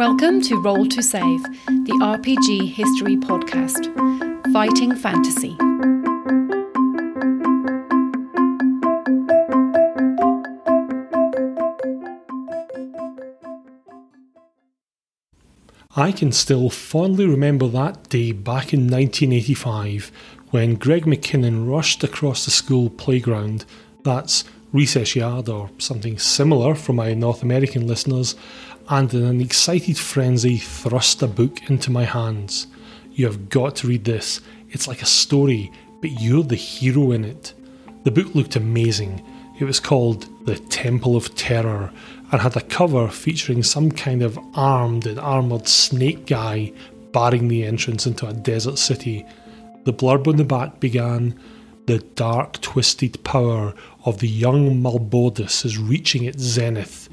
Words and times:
Welcome 0.00 0.40
to 0.44 0.56
Roll 0.56 0.86
to 0.86 1.02
Save, 1.02 1.42
the 1.42 1.98
RPG 2.00 2.72
history 2.72 3.18
podcast, 3.18 3.84
Fighting 4.50 4.96
Fantasy. 4.96 5.54
I 15.94 16.12
can 16.12 16.32
still 16.32 16.70
fondly 16.70 17.26
remember 17.26 17.68
that 17.68 18.08
day 18.08 18.32
back 18.32 18.72
in 18.72 18.88
1985 18.88 20.10
when 20.48 20.76
Greg 20.76 21.04
McKinnon 21.04 21.70
rushed 21.70 22.02
across 22.02 22.46
the 22.46 22.50
school 22.50 22.88
playground, 22.88 23.66
that's 24.02 24.44
recess 24.72 25.16
yard 25.16 25.48
or 25.48 25.70
something 25.78 26.18
similar 26.18 26.74
for 26.74 26.92
my 26.92 27.14
North 27.14 27.42
American 27.42 27.86
listeners, 27.86 28.34
and 28.88 29.12
in 29.14 29.24
an 29.24 29.40
excited 29.40 29.98
frenzy 29.98 30.56
thrust 30.56 31.22
a 31.22 31.26
book 31.26 31.70
into 31.70 31.90
my 31.90 32.04
hands. 32.04 32.66
You 33.12 33.26
have 33.26 33.48
got 33.48 33.76
to 33.76 33.88
read 33.88 34.04
this. 34.04 34.40
It's 34.70 34.88
like 34.88 35.02
a 35.02 35.06
story, 35.06 35.70
but 36.00 36.20
you're 36.20 36.42
the 36.42 36.56
hero 36.56 37.12
in 37.12 37.24
it. 37.24 37.54
The 38.04 38.10
book 38.10 38.34
looked 38.34 38.56
amazing. 38.56 39.22
It 39.58 39.64
was 39.64 39.78
called 39.78 40.26
The 40.46 40.58
Temple 40.58 41.16
of 41.16 41.34
Terror 41.34 41.92
and 42.32 42.40
had 42.40 42.56
a 42.56 42.62
cover 42.62 43.08
featuring 43.08 43.62
some 43.62 43.90
kind 43.90 44.22
of 44.22 44.38
armed 44.54 45.06
and 45.06 45.18
armoured 45.18 45.68
snake 45.68 46.26
guy 46.26 46.72
barring 47.12 47.48
the 47.48 47.64
entrance 47.64 48.06
into 48.06 48.26
a 48.26 48.32
desert 48.32 48.78
city. 48.78 49.26
The 49.84 49.92
blurb 49.92 50.28
on 50.28 50.36
the 50.36 50.44
back 50.44 50.80
began 50.80 51.38
The 51.86 51.98
dark, 51.98 52.60
twisted 52.60 53.22
power 53.24 53.74
of 54.04 54.18
the 54.20 54.28
young 54.28 54.80
Malbordus 54.80 55.64
is 55.64 55.76
reaching 55.76 56.24
its 56.24 56.42
zenith. 56.42 57.08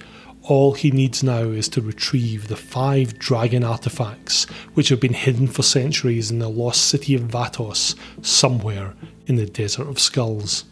All 0.48 0.76
he 0.76 0.92
needs 0.92 1.23
now 1.23 1.42
is 1.50 1.67
to 1.70 1.81
retrieve 1.81 2.48
the 2.48 2.56
five 2.56 3.20
dragon 3.20 3.66
artifacts 3.66 4.45
which 4.76 4.88
have 4.88 5.02
been 5.02 5.14
hidden 5.14 5.48
for 5.48 5.62
centuries 5.62 6.31
in 6.31 6.39
the 6.39 6.48
lost 6.48 6.86
city 6.86 7.16
of 7.16 7.23
Vatos, 7.23 7.95
somewhere 8.22 8.94
in 9.26 9.36
the 9.36 9.45
Desert 9.45 9.89
of 9.89 10.00
Skulls. 10.00 10.64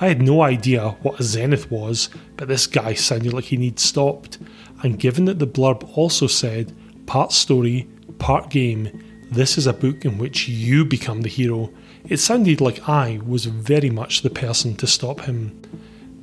I 0.00 0.08
had 0.08 0.20
no 0.20 0.42
idea 0.42 0.96
what 1.02 1.20
a 1.20 1.22
zenith 1.22 1.70
was, 1.70 2.10
but 2.36 2.48
this 2.48 2.66
guy 2.66 2.94
sounded 2.94 3.32
like 3.32 3.44
he 3.44 3.56
needs 3.56 3.84
stopped. 3.84 4.38
And 4.82 4.98
given 4.98 5.26
that 5.26 5.38
the 5.38 5.46
blurb 5.46 5.88
also 5.96 6.26
said 6.26 6.74
part 7.06 7.30
story, 7.30 7.88
part 8.18 8.50
game, 8.50 9.04
this 9.30 9.56
is 9.56 9.68
a 9.68 9.72
book 9.72 10.04
in 10.04 10.18
which 10.18 10.48
you 10.48 10.84
become 10.84 11.20
the 11.20 11.28
hero, 11.28 11.72
it 12.08 12.16
sounded 12.16 12.60
like 12.60 12.88
I 12.88 13.20
was 13.24 13.44
very 13.44 13.90
much 13.90 14.22
the 14.22 14.30
person 14.30 14.74
to 14.76 14.86
stop 14.88 15.20
him. 15.20 15.62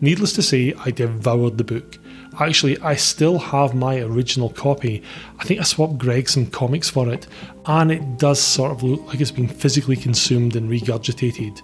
Needless 0.01 0.33
to 0.33 0.41
say, 0.41 0.73
I 0.85 0.91
devoured 0.91 1.57
the 1.57 1.63
book. 1.63 1.97
Actually, 2.39 2.79
I 2.79 2.95
still 2.95 3.37
have 3.37 3.75
my 3.75 3.99
original 3.99 4.49
copy. 4.49 5.03
I 5.39 5.43
think 5.43 5.59
I 5.59 5.63
swapped 5.63 5.97
Greg 5.97 6.27
some 6.27 6.47
comics 6.47 6.89
for 6.89 7.11
it, 7.13 7.27
and 7.65 7.91
it 7.91 8.17
does 8.17 8.41
sort 8.41 8.71
of 8.71 8.81
look 8.81 9.05
like 9.07 9.21
it's 9.21 9.31
been 9.31 9.47
physically 9.47 9.95
consumed 9.95 10.55
and 10.55 10.69
regurgitated. 10.69 11.61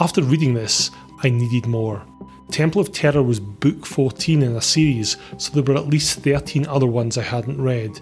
After 0.00 0.22
reading 0.22 0.54
this, 0.54 0.90
I 1.22 1.30
needed 1.30 1.66
more. 1.66 2.04
Temple 2.50 2.80
of 2.80 2.92
Terror 2.92 3.22
was 3.22 3.40
book 3.40 3.86
14 3.86 4.42
in 4.42 4.56
a 4.56 4.60
series, 4.60 5.16
so 5.38 5.52
there 5.52 5.62
were 5.62 5.80
at 5.80 5.88
least 5.88 6.20
13 6.20 6.66
other 6.66 6.86
ones 6.86 7.16
I 7.16 7.22
hadn't 7.22 7.60
read. 7.60 8.00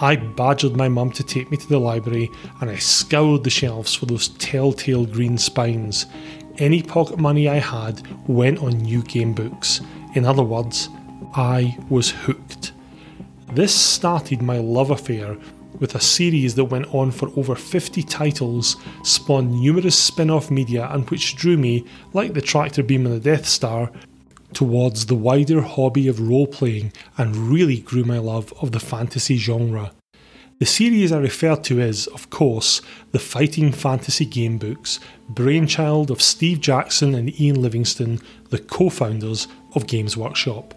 I 0.00 0.16
badgered 0.16 0.76
my 0.76 0.88
mum 0.88 1.10
to 1.12 1.24
take 1.24 1.50
me 1.50 1.56
to 1.56 1.68
the 1.68 1.78
library 1.78 2.30
and 2.60 2.70
I 2.70 2.76
scoured 2.76 3.42
the 3.42 3.50
shelves 3.50 3.94
for 3.94 4.06
those 4.06 4.28
telltale 4.28 5.04
green 5.04 5.36
spines. 5.36 6.06
Any 6.58 6.82
pocket 6.82 7.18
money 7.18 7.48
I 7.48 7.58
had 7.58 8.02
went 8.28 8.60
on 8.60 8.78
new 8.78 9.02
game 9.02 9.32
books. 9.32 9.80
In 10.14 10.24
other 10.24 10.42
words, 10.42 10.88
I 11.34 11.76
was 11.88 12.10
hooked. 12.10 12.72
This 13.52 13.74
started 13.74 14.42
my 14.42 14.58
love 14.58 14.90
affair 14.90 15.36
with 15.78 15.94
a 15.94 16.00
series 16.00 16.54
that 16.54 16.66
went 16.66 16.92
on 16.94 17.10
for 17.10 17.30
over 17.36 17.54
50 17.54 18.02
titles, 18.02 18.76
spawned 19.02 19.52
numerous 19.52 19.98
spin 19.98 20.30
off 20.30 20.50
media, 20.50 20.88
and 20.90 21.08
which 21.10 21.36
drew 21.36 21.56
me, 21.56 21.84
like 22.12 22.34
the 22.34 22.40
tractor 22.40 22.82
beam 22.82 23.06
on 23.06 23.12
the 23.12 23.20
Death 23.20 23.46
Star, 23.46 23.90
towards 24.52 25.06
the 25.06 25.14
wider 25.14 25.62
hobby 25.62 26.08
of 26.08 26.20
role 26.20 26.46
playing 26.46 26.92
and 27.16 27.36
really 27.36 27.78
grew 27.78 28.04
my 28.04 28.18
love 28.18 28.52
of 28.60 28.72
the 28.72 28.80
fantasy 28.80 29.36
genre. 29.36 29.92
The 30.58 30.66
series 30.66 31.10
I 31.10 31.18
refer 31.18 31.56
to 31.56 31.80
is, 31.80 32.06
of 32.08 32.28
course, 32.28 32.82
the 33.12 33.18
Fighting 33.18 33.72
Fantasy 33.72 34.26
Game 34.26 34.58
Books, 34.58 35.00
brainchild 35.28 36.10
of 36.10 36.20
Steve 36.20 36.60
Jackson 36.60 37.14
and 37.14 37.40
Ian 37.40 37.62
Livingstone, 37.62 38.20
the 38.50 38.58
co 38.58 38.90
founders 38.90 39.48
of 39.74 39.86
Games 39.86 40.18
Workshop. 40.18 40.74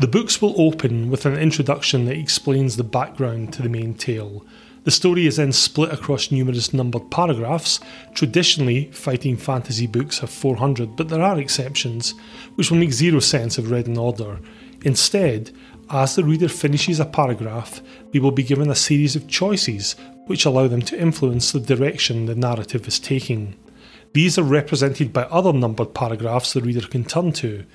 The 0.00 0.08
books 0.08 0.40
will 0.40 0.58
open 0.58 1.10
with 1.10 1.26
an 1.26 1.36
introduction 1.36 2.06
that 2.06 2.16
explains 2.16 2.74
the 2.74 2.82
background 2.82 3.52
to 3.52 3.62
the 3.62 3.68
main 3.68 3.92
tale. 3.92 4.46
The 4.84 4.90
story 4.90 5.26
is 5.26 5.36
then 5.36 5.52
split 5.52 5.92
across 5.92 6.30
numerous 6.30 6.72
numbered 6.72 7.10
paragraphs. 7.10 7.80
Traditionally, 8.14 8.86
fighting 8.92 9.36
fantasy 9.36 9.86
books 9.86 10.20
have 10.20 10.30
400, 10.30 10.96
but 10.96 11.10
there 11.10 11.20
are 11.20 11.38
exceptions, 11.38 12.14
which 12.54 12.70
will 12.70 12.78
make 12.78 12.94
zero 12.94 13.20
sense 13.20 13.58
if 13.58 13.70
read 13.70 13.88
in 13.88 13.98
order. 13.98 14.40
Instead, 14.86 15.50
as 15.90 16.16
the 16.16 16.24
reader 16.24 16.48
finishes 16.48 16.98
a 16.98 17.04
paragraph, 17.04 17.82
they 18.14 18.20
will 18.20 18.30
be 18.30 18.42
given 18.42 18.70
a 18.70 18.74
series 18.74 19.16
of 19.16 19.28
choices 19.28 19.96
which 20.24 20.46
allow 20.46 20.66
them 20.66 20.80
to 20.80 20.98
influence 20.98 21.52
the 21.52 21.60
direction 21.60 22.24
the 22.24 22.34
narrative 22.34 22.88
is 22.88 22.98
taking. 22.98 23.54
These 24.14 24.38
are 24.38 24.44
represented 24.44 25.12
by 25.12 25.24
other 25.24 25.52
numbered 25.52 25.92
paragraphs 25.92 26.54
the 26.54 26.62
reader 26.62 26.88
can 26.88 27.04
turn 27.04 27.32
to. 27.32 27.66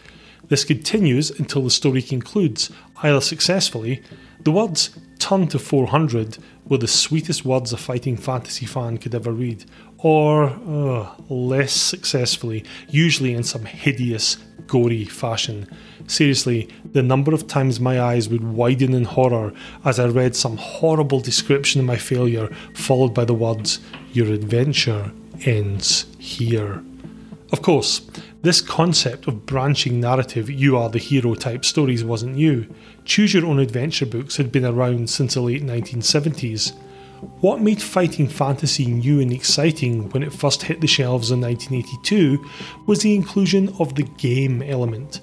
This 0.47 0.63
continues 0.63 1.31
until 1.31 1.63
the 1.63 1.69
story 1.69 2.01
concludes, 2.01 2.71
either 3.01 3.21
successfully. 3.21 4.03
The 4.43 4.51
words 4.51 4.97
turn 5.17 5.47
to 5.47 5.59
400 5.59 6.37
were 6.67 6.77
the 6.77 6.87
sweetest 6.87 7.45
words 7.45 7.73
a 7.73 7.77
fighting 7.77 8.17
fantasy 8.17 8.65
fan 8.65 8.97
could 8.97 9.15
ever 9.15 9.31
read, 9.31 9.65
or 9.97 10.45
uh, 10.45 11.09
less 11.29 11.73
successfully, 11.73 12.63
usually 12.89 13.33
in 13.33 13.43
some 13.43 13.65
hideous, 13.65 14.37
gory 14.67 15.05
fashion. 15.05 15.67
Seriously, 16.07 16.69
the 16.91 17.03
number 17.03 17.33
of 17.33 17.47
times 17.47 17.79
my 17.79 17.99
eyes 17.99 18.29
would 18.29 18.43
widen 18.43 18.93
in 18.93 19.05
horror 19.05 19.53
as 19.83 19.99
I 19.99 20.07
read 20.07 20.35
some 20.35 20.57
horrible 20.57 21.19
description 21.19 21.81
of 21.81 21.87
my 21.87 21.97
failure, 21.97 22.47
followed 22.73 23.13
by 23.13 23.25
the 23.25 23.33
words, 23.33 23.79
Your 24.13 24.31
adventure 24.31 25.11
ends 25.43 26.05
here. 26.19 26.83
Of 27.55 27.61
course, 27.61 28.01
this 28.41 28.59
concept 28.59 29.29
of 29.29 29.45
branching 29.45 30.01
narrative, 30.01 30.49
you 30.49 30.75
are 30.75 30.89
the 30.89 30.99
hero 30.99 31.35
type 31.35 31.63
stories 31.63 32.03
wasn't 32.03 32.35
new. 32.35 32.67
Choose 33.05 33.33
your 33.33 33.45
own 33.45 33.59
adventure 33.59 34.05
books 34.05 34.35
had 34.35 34.51
been 34.51 34.65
around 34.65 35.09
since 35.09 35.35
the 35.35 35.39
late 35.39 35.63
1970s. 35.63 36.73
What 37.39 37.61
made 37.61 37.81
fighting 37.81 38.27
fantasy 38.27 38.87
new 38.87 39.21
and 39.21 39.31
exciting 39.31 40.09
when 40.09 40.21
it 40.21 40.33
first 40.33 40.63
hit 40.63 40.81
the 40.81 40.87
shelves 40.87 41.31
in 41.31 41.39
1982 41.39 42.45
was 42.87 42.99
the 42.99 43.15
inclusion 43.15 43.73
of 43.79 43.95
the 43.95 44.03
game 44.03 44.61
element. 44.61 45.21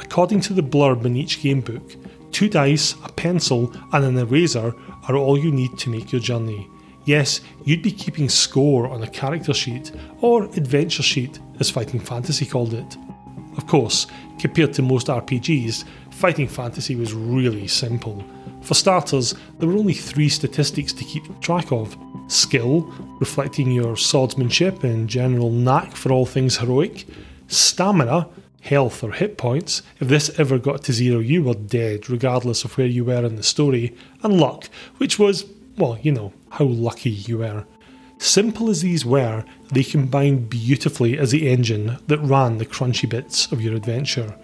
According 0.00 0.40
to 0.40 0.52
the 0.52 0.64
blurb 0.64 1.04
in 1.04 1.16
each 1.16 1.40
game 1.40 1.60
book, 1.60 1.94
two 2.32 2.48
dice, 2.48 2.96
a 3.04 3.12
pencil, 3.12 3.72
and 3.92 4.04
an 4.04 4.18
eraser 4.18 4.74
are 5.06 5.16
all 5.16 5.38
you 5.38 5.52
need 5.52 5.78
to 5.78 5.90
make 5.90 6.10
your 6.10 6.20
journey. 6.20 6.68
Yes, 7.04 7.40
you'd 7.64 7.82
be 7.82 7.90
keeping 7.90 8.28
score 8.28 8.86
on 8.88 9.02
a 9.02 9.08
character 9.08 9.52
sheet, 9.52 9.90
or 10.20 10.44
adventure 10.44 11.02
sheet, 11.02 11.40
as 11.58 11.70
Fighting 11.70 12.00
Fantasy 12.00 12.46
called 12.46 12.74
it. 12.74 12.96
Of 13.56 13.66
course, 13.66 14.06
compared 14.38 14.72
to 14.74 14.82
most 14.82 15.08
RPGs, 15.08 15.84
Fighting 16.10 16.48
Fantasy 16.48 16.94
was 16.94 17.12
really 17.12 17.66
simple. 17.66 18.24
For 18.62 18.74
starters, 18.74 19.34
there 19.58 19.68
were 19.68 19.76
only 19.76 19.94
three 19.94 20.28
statistics 20.28 20.92
to 20.92 21.04
keep 21.04 21.40
track 21.40 21.72
of 21.72 21.96
skill, 22.28 22.82
reflecting 23.18 23.72
your 23.72 23.96
swordsmanship 23.96 24.84
and 24.84 25.08
general 25.08 25.50
knack 25.50 25.96
for 25.96 26.12
all 26.12 26.24
things 26.24 26.56
heroic, 26.58 27.06
stamina, 27.48 28.28
health 28.60 29.02
or 29.02 29.10
hit 29.12 29.36
points. 29.36 29.82
If 30.00 30.06
this 30.06 30.38
ever 30.38 30.58
got 30.58 30.84
to 30.84 30.92
zero, 30.92 31.18
you 31.18 31.42
were 31.42 31.54
dead, 31.54 32.08
regardless 32.08 32.64
of 32.64 32.78
where 32.78 32.86
you 32.86 33.04
were 33.04 33.24
in 33.24 33.34
the 33.34 33.42
story, 33.42 33.96
and 34.22 34.38
luck, 34.38 34.68
which 34.98 35.18
was 35.18 35.44
well, 35.76 35.98
you 36.02 36.12
know, 36.12 36.32
how 36.50 36.64
lucky 36.64 37.10
you 37.10 37.38
were. 37.38 37.64
Simple 38.18 38.70
as 38.70 38.82
these 38.82 39.04
were, 39.04 39.44
they 39.72 39.82
combined 39.82 40.48
beautifully 40.48 41.18
as 41.18 41.32
the 41.32 41.48
engine 41.48 41.98
that 42.06 42.18
ran 42.18 42.58
the 42.58 42.66
crunchy 42.66 43.08
bits 43.08 43.50
of 43.50 43.60
your 43.60 43.74
adventure. 43.74 44.36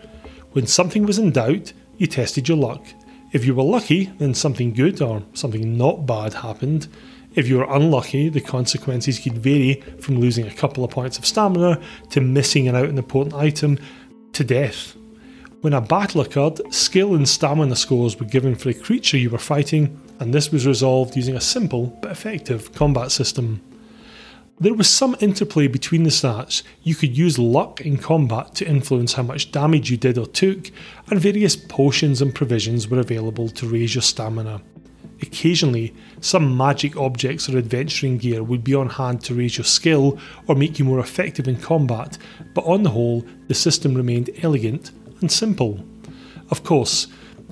When 0.53 0.67
something 0.67 1.07
was 1.07 1.19
in 1.19 1.31
doubt, 1.31 1.73
you 1.97 2.07
tested 2.07 2.49
your 2.49 2.57
luck. 2.57 2.85
If 3.33 3.45
you 3.45 3.55
were 3.55 3.63
lucky, 3.63 4.07
then 4.19 4.35
something 4.35 4.73
good 4.73 5.01
or 5.03 5.23
something 5.35 5.77
not 5.77 6.07
bad 6.07 6.35
happened. 6.35 6.89
If 7.35 7.47
you 7.47 7.59
were 7.59 7.73
unlucky, 7.73 8.31
the 8.31 8.41
consequences 8.41 9.21
could 9.21 9.39
vary 9.39 9.83
from 10.01 10.19
losing 10.19 10.47
a 10.47 10.55
couple 10.55 10.83
of 10.83 10.91
points 10.91 11.19
of 11.19 11.27
stamina 11.27 11.81
to 12.11 12.21
missing 12.21 12.69
out 12.69 12.89
an 12.89 12.99
important 12.99 13.35
item 13.35 13.79
to 14.33 14.43
death. 14.43 14.97
When 15.61 15.73
a 15.75 15.81
battle 15.81 16.21
occurred, 16.23 16.73
skill 16.73 17.15
and 17.15 17.29
stamina 17.29 17.77
scores 17.77 18.19
were 18.19 18.27
given 18.27 18.55
for 18.55 18.73
the 18.73 18.81
creature 18.81 19.19
you 19.19 19.31
were 19.31 19.39
fighting, 19.39 20.01
and 20.19 20.35
this 20.35 20.51
was 20.51 20.67
resolved 20.67 21.17
using 21.17 21.37
a 21.37 21.41
simple 21.41 21.87
but 22.01 22.11
effective 22.11 22.73
combat 22.75 23.11
system. 23.11 23.63
There 24.61 24.75
was 24.75 24.91
some 24.91 25.17
interplay 25.21 25.69
between 25.69 26.03
the 26.03 26.11
stats. 26.11 26.65
You 26.83 26.97
could 26.97 27.17
use 27.17 27.39
luck 27.39 27.81
in 27.81 27.97
combat 27.97 28.57
to 28.57 28.67
influence 28.67 29.13
how 29.13 29.23
much 29.23 29.53
damage 29.53 29.89
you 29.89 29.97
did 29.97 30.19
or 30.19 30.27
took, 30.27 30.73
and 31.09 31.21
various 31.21 31.55
potions 31.55 32.21
and 32.21 32.35
provisions 32.35 32.89
were 32.89 32.99
available 32.99 33.49
to 33.51 33.69
raise 33.69 33.95
your 33.95 34.03
stamina. 34.03 34.61
Occasionally, 35.23 35.95
some 36.21 36.57
magic 36.57 36.97
objects 36.97 37.49
or 37.49 37.57
adventuring 37.57 38.19
gear 38.19 38.43
would 38.43 38.65
be 38.65 38.75
on 38.75 38.89
hand 38.89 39.23
to 39.25 39.35
raise 39.35 39.59
your 39.59 39.65
skill 39.65 40.19
or 40.49 40.57
make 40.57 40.79
you 40.79 40.85
more 40.85 41.01
effective 41.01 41.47
in 41.47 41.57
combat, 41.57 42.19
but 42.55 42.65
on 42.65 42.83
the 42.83 42.91
whole, 42.91 43.25
the 43.47 43.55
system 43.55 43.95
remained 43.95 44.31
elegant 44.43 44.91
and 45.21 45.31
simple. 45.31 45.85
Of 46.51 46.65
course, 46.65 47.07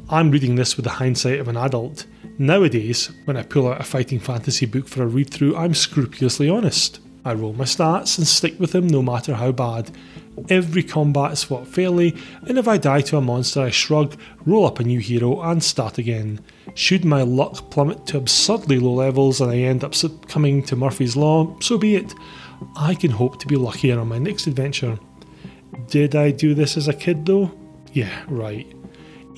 I'm 0.09 0.31
reading 0.31 0.55
this 0.55 0.77
with 0.77 0.85
the 0.85 0.91
hindsight 0.91 1.41
of 1.41 1.49
an 1.49 1.57
adult. 1.57 2.07
Nowadays, 2.39 3.11
when 3.25 3.37
I 3.37 3.43
pull 3.43 3.67
out 3.67 3.81
a 3.81 3.85
fighting 3.85 4.21
fantasy 4.21 4.65
book 4.65 4.87
for 4.87 5.03
a 5.03 5.07
read 5.07 5.31
through, 5.31 5.57
I'm 5.57 5.75
scrupulously 5.75 6.49
honest. 6.49 7.01
I 7.25 7.35
roll 7.35 7.55
my 7.55 7.65
stats 7.65 8.17
and 8.17 8.25
stick 8.25 8.61
with 8.61 8.71
them 8.71 8.87
no 8.87 9.03
matter 9.03 9.35
how 9.35 9.51
bad. 9.51 9.91
Every 10.49 10.85
combat 10.85 11.33
is 11.33 11.43
fought 11.43 11.67
fairly, 11.67 12.15
and 12.43 12.57
if 12.57 12.69
I 12.69 12.77
die 12.77 13.01
to 13.01 13.17
a 13.17 13.21
monster, 13.21 13.63
I 13.63 13.71
shrug, 13.71 14.17
roll 14.45 14.67
up 14.67 14.79
a 14.79 14.85
new 14.85 15.01
hero, 15.01 15.41
and 15.43 15.61
start 15.61 15.99
again. 15.99 16.39
Should 16.75 17.05
my 17.05 17.23
luck 17.23 17.69
plummet 17.71 18.07
to 18.07 18.19
absurdly 18.19 18.79
low 18.79 18.93
levels 18.93 19.41
and 19.41 19.51
I 19.51 19.57
end 19.57 19.83
up 19.83 19.97
succumbing 19.97 20.63
to 20.65 20.77
Murphy's 20.77 21.17
Law, 21.17 21.59
so 21.59 21.79
be 21.79 21.97
it. 21.97 22.15
I 22.77 22.95
can 22.95 23.11
hope 23.11 23.41
to 23.41 23.49
be 23.49 23.57
luckier 23.57 23.99
on 23.99 24.07
my 24.07 24.19
next 24.19 24.47
adventure. 24.47 25.01
Did 25.89 26.15
I 26.15 26.31
do 26.31 26.55
this 26.55 26.77
as 26.77 26.87
a 26.87 26.95
kid 26.95 27.27
though? 27.27 27.51
Yeah, 27.93 28.23
right. 28.29 28.73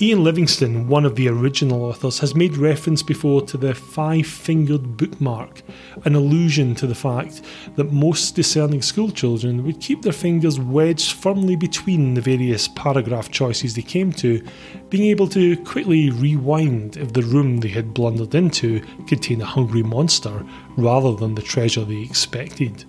Ian 0.01 0.23
Livingstone, 0.23 0.87
one 0.87 1.05
of 1.05 1.17
the 1.17 1.27
original 1.29 1.83
authors, 1.83 2.21
has 2.21 2.33
made 2.33 2.57
reference 2.57 3.03
before 3.03 3.43
to 3.43 3.57
the 3.57 3.75
five 3.75 4.29
fingered 4.29 4.97
bookmark, 4.97 5.63
an 6.05 6.15
allusion 6.15 6.77
to 6.77 6.87
the 6.87 6.95
fact 6.95 7.43
that 7.75 7.93
most 7.93 8.37
discerning 8.37 8.81
schoolchildren 8.81 9.65
would 9.65 9.81
keep 9.81 10.03
their 10.03 10.13
fingers 10.13 10.61
wedged 10.61 11.15
firmly 11.15 11.57
between 11.57 12.15
the 12.15 12.21
various 12.21 12.69
paragraph 12.69 13.33
choices 13.33 13.75
they 13.75 13.83
came 13.83 14.13
to, 14.13 14.41
being 14.89 15.11
able 15.11 15.27
to 15.27 15.57
quickly 15.65 16.11
rewind 16.11 16.97
if 16.97 17.13
the 17.13 17.23
room 17.23 17.57
they 17.57 17.67
had 17.67 17.93
blundered 17.93 18.37
into 18.37 18.81
contained 19.09 19.43
a 19.43 19.47
hungry 19.47 19.83
monster 19.83 20.47
rather 20.77 21.13
than 21.17 21.35
the 21.35 21.43
treasure 21.43 21.85
they 21.85 22.03
expected. 22.03 22.85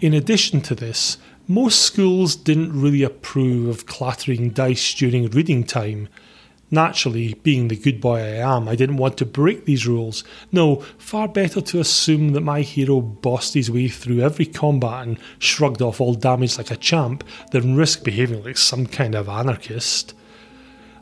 In 0.00 0.14
addition 0.14 0.60
to 0.60 0.76
this, 0.76 1.18
most 1.46 1.82
schools 1.82 2.36
didn't 2.36 2.80
really 2.80 3.02
approve 3.02 3.68
of 3.68 3.86
clattering 3.86 4.50
dice 4.50 4.94
during 4.94 5.28
reading 5.30 5.64
time. 5.64 6.08
Naturally, 6.70 7.34
being 7.34 7.68
the 7.68 7.76
good 7.76 8.00
boy 8.00 8.16
I 8.16 8.56
am, 8.56 8.66
I 8.66 8.74
didn't 8.74 8.96
want 8.96 9.18
to 9.18 9.26
break 9.26 9.64
these 9.64 9.86
rules. 9.86 10.24
No, 10.50 10.76
far 10.96 11.28
better 11.28 11.60
to 11.60 11.80
assume 11.80 12.30
that 12.30 12.40
my 12.40 12.62
hero 12.62 13.00
bossed 13.00 13.54
his 13.54 13.70
way 13.70 13.88
through 13.88 14.22
every 14.22 14.46
combat 14.46 15.06
and 15.06 15.18
shrugged 15.38 15.82
off 15.82 16.00
all 16.00 16.14
damage 16.14 16.56
like 16.56 16.70
a 16.70 16.76
champ 16.76 17.22
than 17.52 17.76
risk 17.76 18.02
behaving 18.02 18.42
like 18.42 18.56
some 18.56 18.86
kind 18.86 19.14
of 19.14 19.28
anarchist. 19.28 20.14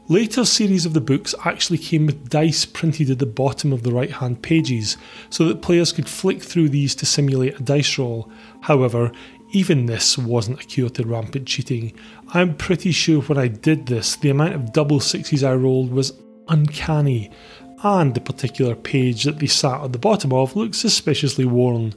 Later 0.08 0.44
series 0.44 0.84
of 0.84 0.94
the 0.94 1.00
books 1.00 1.32
actually 1.44 1.78
came 1.78 2.06
with 2.06 2.28
dice 2.28 2.66
printed 2.66 3.08
at 3.08 3.20
the 3.20 3.26
bottom 3.26 3.72
of 3.72 3.84
the 3.84 3.92
right 3.92 4.10
hand 4.10 4.42
pages 4.42 4.96
so 5.30 5.44
that 5.46 5.62
players 5.62 5.92
could 5.92 6.08
flick 6.08 6.42
through 6.42 6.70
these 6.70 6.96
to 6.96 7.06
simulate 7.06 7.60
a 7.60 7.62
dice 7.62 7.96
roll. 7.96 8.28
However, 8.62 9.12
even 9.52 9.86
this 9.86 10.18
wasn't 10.18 10.60
a 10.60 10.64
cure 10.64 10.88
to 10.90 11.06
rampant 11.06 11.46
cheating. 11.46 11.92
I'm 12.28 12.56
pretty 12.56 12.90
sure 12.90 13.20
when 13.22 13.38
I 13.38 13.48
did 13.48 13.86
this, 13.86 14.16
the 14.16 14.30
amount 14.30 14.54
of 14.54 14.72
double 14.72 14.98
sixes 14.98 15.44
I 15.44 15.54
rolled 15.54 15.92
was 15.92 16.14
uncanny, 16.48 17.30
and 17.82 18.14
the 18.14 18.20
particular 18.20 18.74
page 18.74 19.24
that 19.24 19.38
they 19.38 19.46
sat 19.46 19.84
at 19.84 19.92
the 19.92 19.98
bottom 19.98 20.32
of 20.32 20.56
looked 20.56 20.74
suspiciously 20.74 21.44
worn. 21.44 21.94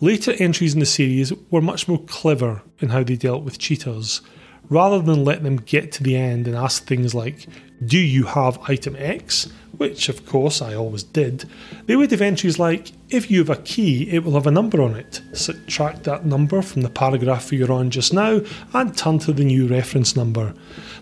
Later 0.00 0.34
entries 0.38 0.74
in 0.74 0.80
the 0.80 0.86
series 0.86 1.32
were 1.50 1.62
much 1.62 1.88
more 1.88 2.02
clever 2.04 2.62
in 2.80 2.90
how 2.90 3.02
they 3.02 3.16
dealt 3.16 3.44
with 3.44 3.58
cheaters. 3.58 4.20
Rather 4.68 5.00
than 5.00 5.24
let 5.24 5.42
them 5.42 5.56
get 5.56 5.92
to 5.92 6.02
the 6.02 6.16
end 6.16 6.46
and 6.46 6.56
ask 6.56 6.84
things 6.84 7.14
like, 7.14 7.46
Do 7.84 7.98
you 7.98 8.24
have 8.24 8.58
item 8.68 8.96
X? 8.98 9.48
which 9.78 10.08
of 10.08 10.26
course 10.26 10.62
I 10.62 10.74
always 10.74 11.02
did, 11.02 11.48
they 11.86 11.96
would 11.96 12.10
have 12.10 12.22
entries 12.22 12.58
like, 12.58 12.92
if 13.10 13.30
you 13.30 13.40
have 13.40 13.50
a 13.50 13.62
key, 13.62 14.10
it 14.10 14.24
will 14.24 14.34
have 14.34 14.46
a 14.46 14.50
number 14.50 14.82
on 14.82 14.94
it. 14.94 15.20
Subtract 15.32 16.04
that 16.04 16.24
number 16.24 16.62
from 16.62 16.82
the 16.82 16.90
paragraph 16.90 17.52
you're 17.52 17.72
on 17.72 17.90
just 17.90 18.12
now 18.12 18.40
and 18.72 18.96
turn 18.96 19.18
to 19.20 19.32
the 19.32 19.44
new 19.44 19.66
reference 19.66 20.16
number. 20.16 20.54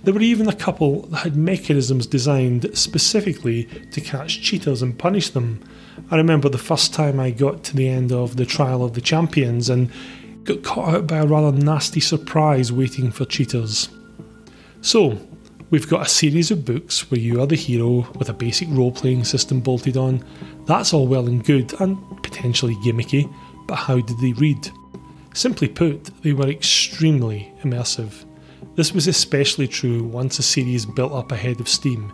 There 0.02 0.12
were 0.12 0.20
even 0.20 0.49
a 0.49 0.55
couple 0.55 1.02
that 1.06 1.19
had 1.19 1.37
mechanisms 1.37 2.06
designed 2.06 2.76
specifically 2.76 3.64
to 3.93 4.00
catch 4.00 4.43
cheaters 4.43 4.82
and 4.82 4.99
punish 4.99 5.31
them. 5.31 5.62
I 6.10 6.17
remember 6.17 6.49
the 6.49 6.58
first 6.58 6.93
time 6.93 7.19
I 7.20 7.31
got 7.31 7.62
to 7.64 7.76
the 7.76 7.88
end 7.88 8.12
of 8.12 8.37
the 8.37 8.44
Trial 8.44 8.84
of 8.84 8.94
the 8.94 9.00
Champions 9.00 9.70
and 9.70 9.90
got 10.44 10.62
caught 10.62 10.94
out 10.94 11.06
by 11.06 11.19
a 11.19 11.26
rather 11.26 11.56
nasty 11.56 12.00
surprise 12.00 12.70
waiting 12.70 13.11
for 13.11 13.25
cheaters. 13.25 13.88
So, 14.81 15.19
We've 15.75 15.88
got 15.88 16.06
a 16.06 16.08
series 16.08 16.52
of 16.52 16.64
books 16.64 17.11
where 17.11 17.19
you 17.19 17.41
are 17.41 17.49
the 17.49 17.56
hero 17.56 18.06
with 18.17 18.29
a 18.29 18.32
basic 18.32 18.69
role 18.70 18.93
playing 18.93 19.25
system 19.25 19.58
bolted 19.58 19.96
on. 19.96 20.25
That's 20.67 20.94
all 20.94 21.08
well 21.08 21.26
and 21.26 21.43
good 21.43 21.73
and 21.81 21.99
potentially 22.23 22.76
gimmicky, 22.76 23.29
but 23.67 23.75
how 23.75 23.99
did 24.00 24.20
they 24.20 24.35
read? 24.35 24.70
Simply 25.32 25.67
put, 25.67 26.11
they 26.23 26.32
were 26.32 26.49
extremely 26.49 27.52
immersive. 27.62 28.25
This 28.76 28.93
was 28.93 29.08
especially 29.08 29.67
true 29.67 30.05
once 30.05 30.38
a 30.38 30.44
series 30.44 30.87
built 30.87 31.12
up 31.12 31.32
ahead 31.32 31.58
of 31.58 31.69
Steam. 31.69 32.12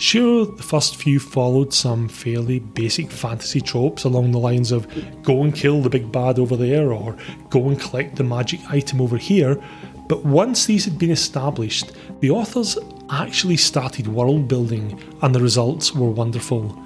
Sure, 0.00 0.46
the 0.46 0.62
first 0.62 0.94
few 0.94 1.18
followed 1.18 1.74
some 1.74 2.08
fairly 2.08 2.60
basic 2.60 3.10
fantasy 3.10 3.60
tropes 3.60 4.04
along 4.04 4.30
the 4.30 4.38
lines 4.38 4.70
of 4.70 4.86
go 5.24 5.42
and 5.42 5.52
kill 5.52 5.82
the 5.82 5.90
big 5.90 6.12
bad 6.12 6.38
over 6.38 6.56
there 6.56 6.92
or 6.92 7.16
go 7.50 7.66
and 7.68 7.80
collect 7.80 8.14
the 8.14 8.22
magic 8.22 8.60
item 8.70 9.00
over 9.00 9.16
here, 9.16 9.60
but 10.08 10.24
once 10.24 10.66
these 10.66 10.84
had 10.84 11.00
been 11.00 11.10
established, 11.10 11.90
the 12.20 12.30
authors 12.30 12.78
actually 13.10 13.56
started 13.56 14.06
world 14.06 14.46
building, 14.46 15.02
and 15.20 15.34
the 15.34 15.40
results 15.40 15.92
were 15.92 16.10
wonderful. 16.10 16.80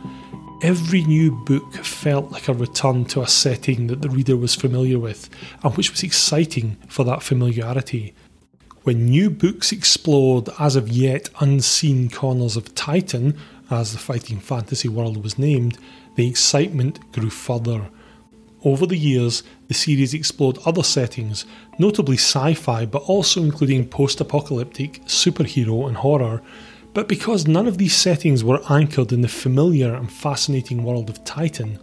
Every 0.63 1.03
new 1.03 1.33
book 1.33 1.75
felt 1.85 2.33
like 2.33 2.49
a 2.49 2.55
return 2.55 3.05
to 3.07 3.21
a 3.21 3.29
setting 3.29 3.89
that 3.89 4.01
the 4.01 4.09
reader 4.09 4.39
was 4.39 4.55
familiar 4.55 4.99
with, 4.99 5.29
and 5.63 5.77
which 5.77 5.91
was 5.91 6.03
exciting 6.03 6.79
for 6.89 7.05
that 7.05 7.23
familiarity. 7.23 8.15
When 8.85 9.07
new 9.07 9.31
books 9.31 9.71
explored 9.71 10.49
as 10.59 10.75
of 10.75 10.89
yet 10.89 11.29
unseen 11.39 12.11
corners 12.11 12.57
of 12.57 12.75
Titan, 12.75 13.37
as 13.71 13.93
the 13.93 13.99
fighting 13.99 14.41
fantasy 14.41 14.89
world 14.89 15.23
was 15.23 15.39
named, 15.39 15.79
the 16.17 16.29
excitement 16.29 16.99
grew 17.13 17.31
further. 17.31 17.89
Over 18.65 18.87
the 18.87 18.97
years, 18.97 19.45
the 19.69 19.75
series 19.75 20.15
explored 20.15 20.59
other 20.67 20.83
settings, 20.83 21.47
notably 21.79 22.17
sci 22.17 22.55
fi, 22.55 22.85
but 22.85 23.03
also 23.03 23.45
including 23.45 23.87
post 23.87 24.21
apocalyptic, 24.21 25.05
superhero, 25.05 25.87
and 25.87 25.99
horror. 25.99 26.43
But 26.93 27.07
because 27.07 27.47
none 27.47 27.69
of 27.69 27.79
these 27.79 27.97
settings 27.97 28.43
were 28.43 28.63
anchored 28.69 29.13
in 29.13 29.21
the 29.21 29.29
familiar 29.29 29.95
and 29.95 30.11
fascinating 30.11 30.83
world 30.83 31.09
of 31.09 31.23
Titan, 31.25 31.79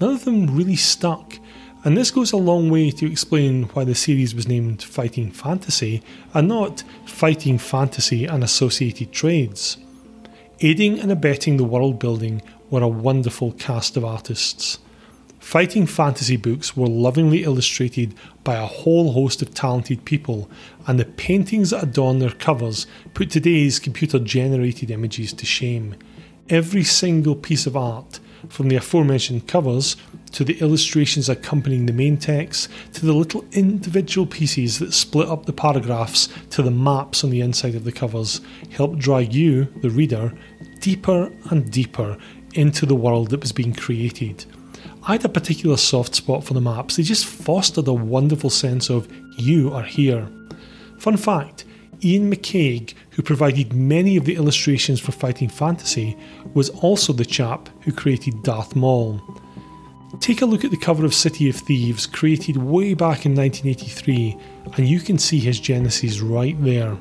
none 0.00 0.14
of 0.14 0.24
them 0.24 0.56
really 0.56 0.76
stuck. 0.76 1.38
And 1.84 1.96
this 1.96 2.10
goes 2.10 2.32
a 2.32 2.36
long 2.36 2.70
way 2.70 2.90
to 2.90 3.10
explain 3.10 3.64
why 3.64 3.84
the 3.84 3.94
series 3.94 4.34
was 4.34 4.48
named 4.48 4.82
Fighting 4.82 5.30
Fantasy 5.30 6.02
and 6.34 6.48
not 6.48 6.82
Fighting 7.06 7.56
Fantasy 7.56 8.24
and 8.24 8.42
Associated 8.42 9.12
Trades. 9.12 9.78
Aiding 10.60 10.98
and 10.98 11.12
abetting 11.12 11.56
the 11.56 11.64
world 11.64 12.00
building 12.00 12.42
were 12.68 12.82
a 12.82 12.88
wonderful 12.88 13.52
cast 13.52 13.96
of 13.96 14.04
artists. 14.04 14.80
Fighting 15.38 15.86
fantasy 15.86 16.36
books 16.36 16.76
were 16.76 16.88
lovingly 16.88 17.44
illustrated 17.44 18.12
by 18.42 18.56
a 18.56 18.66
whole 18.66 19.12
host 19.12 19.40
of 19.40 19.54
talented 19.54 20.04
people, 20.04 20.50
and 20.86 20.98
the 20.98 21.04
paintings 21.04 21.70
that 21.70 21.84
adorn 21.84 22.18
their 22.18 22.30
covers 22.32 22.88
put 23.14 23.30
today's 23.30 23.78
computer 23.78 24.18
generated 24.18 24.90
images 24.90 25.32
to 25.32 25.46
shame. 25.46 25.94
Every 26.50 26.82
single 26.82 27.36
piece 27.36 27.66
of 27.66 27.76
art, 27.76 28.18
from 28.48 28.68
the 28.68 28.76
aforementioned 28.76 29.46
covers 29.46 29.96
to 30.32 30.44
the 30.44 30.58
illustrations 30.60 31.28
accompanying 31.28 31.86
the 31.86 31.92
main 31.92 32.16
text, 32.16 32.68
to 32.94 33.06
the 33.06 33.12
little 33.12 33.44
individual 33.52 34.26
pieces 34.26 34.78
that 34.78 34.92
split 34.92 35.28
up 35.28 35.46
the 35.46 35.52
paragraphs, 35.52 36.28
to 36.50 36.62
the 36.62 36.70
maps 36.70 37.24
on 37.24 37.30
the 37.30 37.40
inside 37.40 37.74
of 37.74 37.84
the 37.84 37.92
covers, 37.92 38.40
help 38.70 38.96
drag 38.96 39.32
you, 39.32 39.64
the 39.82 39.90
reader, 39.90 40.32
deeper 40.80 41.32
and 41.50 41.70
deeper 41.70 42.16
into 42.54 42.86
the 42.86 42.94
world 42.94 43.30
that 43.30 43.40
was 43.40 43.52
being 43.52 43.74
created. 43.74 44.44
I 45.04 45.12
had 45.12 45.24
a 45.24 45.28
particular 45.28 45.76
soft 45.76 46.14
spot 46.14 46.44
for 46.44 46.54
the 46.54 46.60
maps. 46.60 46.96
They 46.96 47.02
just 47.02 47.26
fostered 47.26 47.88
a 47.88 47.92
wonderful 47.92 48.50
sense 48.50 48.90
of 48.90 49.08
you 49.38 49.72
are 49.72 49.82
here. 49.82 50.28
Fun 50.98 51.16
fact 51.16 51.64
Iain 52.04 52.30
McCaig, 52.30 52.94
who 53.10 53.22
provided 53.22 53.72
many 53.72 54.16
of 54.16 54.24
the 54.24 54.36
illustrations 54.36 55.00
for 55.00 55.12
Fighting 55.12 55.48
Fantasy, 55.48 56.16
was 56.54 56.70
also 56.70 57.12
the 57.12 57.24
chap 57.24 57.68
who 57.82 57.92
created 57.92 58.42
Darth 58.42 58.76
Maul. 58.76 59.20
Take 60.20 60.40
a 60.40 60.46
look 60.46 60.64
at 60.64 60.70
the 60.70 60.76
cover 60.76 61.04
of 61.04 61.14
City 61.14 61.50
of 61.50 61.56
Thieves, 61.56 62.06
created 62.06 62.56
way 62.56 62.94
back 62.94 63.26
in 63.26 63.34
1983, 63.34 64.36
and 64.76 64.88
you 64.88 65.00
can 65.00 65.18
see 65.18 65.38
his 65.38 65.60
genesis 65.60 66.20
right 66.20 66.60
there. 66.64 66.96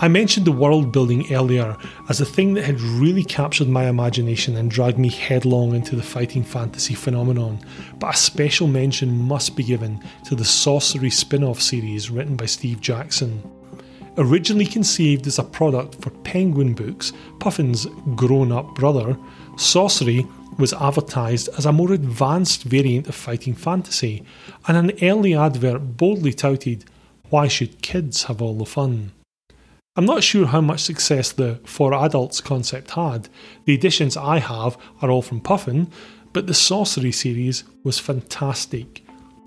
I 0.00 0.06
mentioned 0.06 0.46
the 0.46 0.52
world 0.52 0.92
building 0.92 1.32
earlier 1.32 1.76
as 2.08 2.20
a 2.20 2.26
thing 2.26 2.54
that 2.54 2.64
had 2.64 2.80
really 2.80 3.24
captured 3.24 3.68
my 3.68 3.88
imagination 3.88 4.56
and 4.56 4.70
dragged 4.70 4.98
me 4.98 5.08
headlong 5.08 5.74
into 5.74 5.96
the 5.96 6.02
fighting 6.02 6.44
fantasy 6.44 6.94
phenomenon, 6.94 7.58
but 7.98 8.14
a 8.14 8.16
special 8.16 8.68
mention 8.68 9.22
must 9.22 9.56
be 9.56 9.64
given 9.64 10.00
to 10.26 10.36
the 10.36 10.44
Sorcery 10.44 11.10
spin 11.10 11.42
off 11.42 11.60
series 11.60 12.10
written 12.10 12.36
by 12.36 12.46
Steve 12.46 12.80
Jackson. 12.80 13.42
Originally 14.18 14.66
conceived 14.66 15.26
as 15.26 15.38
a 15.38 15.44
product 15.44 16.00
for 16.02 16.10
Penguin 16.10 16.74
Books, 16.74 17.12
Puffin's 17.40 17.86
grown 18.14 18.52
up 18.52 18.74
brother, 18.76 19.16
Sorcery 19.56 20.24
was 20.58 20.74
advertised 20.74 21.48
as 21.56 21.64
a 21.64 21.72
more 21.72 21.92
advanced 21.92 22.64
variant 22.64 23.08
of 23.08 23.14
fighting 23.14 23.54
fantasy, 23.54 24.24
and 24.66 24.76
an 24.76 24.98
early 25.00 25.34
advert 25.34 25.96
boldly 25.96 26.32
touted, 26.32 26.84
Why 27.30 27.48
should 27.48 27.80
kids 27.80 28.24
have 28.24 28.42
all 28.42 28.58
the 28.58 28.66
fun? 28.66 29.12
I'm 29.96 30.06
not 30.06 30.22
sure 30.22 30.46
how 30.46 30.60
much 30.60 30.80
success 30.80 31.32
the 31.32 31.60
for 31.64 31.94
adults 31.94 32.40
concept 32.40 32.92
had. 32.92 33.28
The 33.64 33.74
editions 33.74 34.16
I 34.16 34.38
have 34.38 34.76
are 35.00 35.10
all 35.10 35.22
from 35.22 35.40
Puffin, 35.40 35.90
but 36.32 36.46
the 36.46 36.54
Sorcery 36.54 37.12
series 37.12 37.64
was 37.82 37.98
fantastic. 37.98 39.04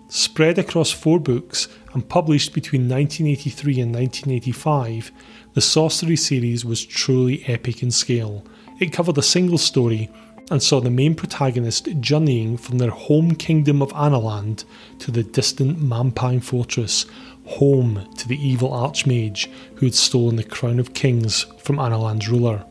Spread 0.10 0.58
across 0.58 0.91
four 0.91 1.22
books 1.22 1.70
and 1.94 2.08
published 2.08 2.53
between 2.53 2.89
1983 2.89 3.80
and 3.80 3.96
1985, 3.96 5.12
the 5.53 5.62
Sorcery 5.62 6.18
series 6.18 6.65
was 6.65 6.86
truly 6.86 7.46
epic 7.48 7.82
in 7.82 7.91
scale. 7.91 8.44
It 8.82 8.91
covered 8.91 9.18
a 9.18 9.24
single 9.24 9.58
story 9.58 10.10
and 10.51 10.62
saw 10.62 10.81
the 10.81 10.91
main 10.91 11.15
protagonist 11.15 11.88
journeying 12.01 12.58
from 12.58 12.77
their 12.77 12.91
home 12.91 13.36
kingdom 13.36 13.81
of 13.81 13.93
Analand 13.93 14.65
to 15.00 15.10
the 15.10 15.24
distant 15.24 15.79
Mampang 15.79 16.43
fortress, 16.43 17.05
home 17.46 18.05
to 18.17 18.27
the 18.27 18.36
evil 18.36 18.70
Archmage 18.72 19.48
who 19.75 19.86
had 19.86 19.96
stolen 19.96 20.36
the 20.36 20.43
crown 20.43 20.77
of 20.77 20.93
kings 20.93 21.46
from 21.58 21.77
Analand's 21.77 22.27
ruler. 22.27 22.65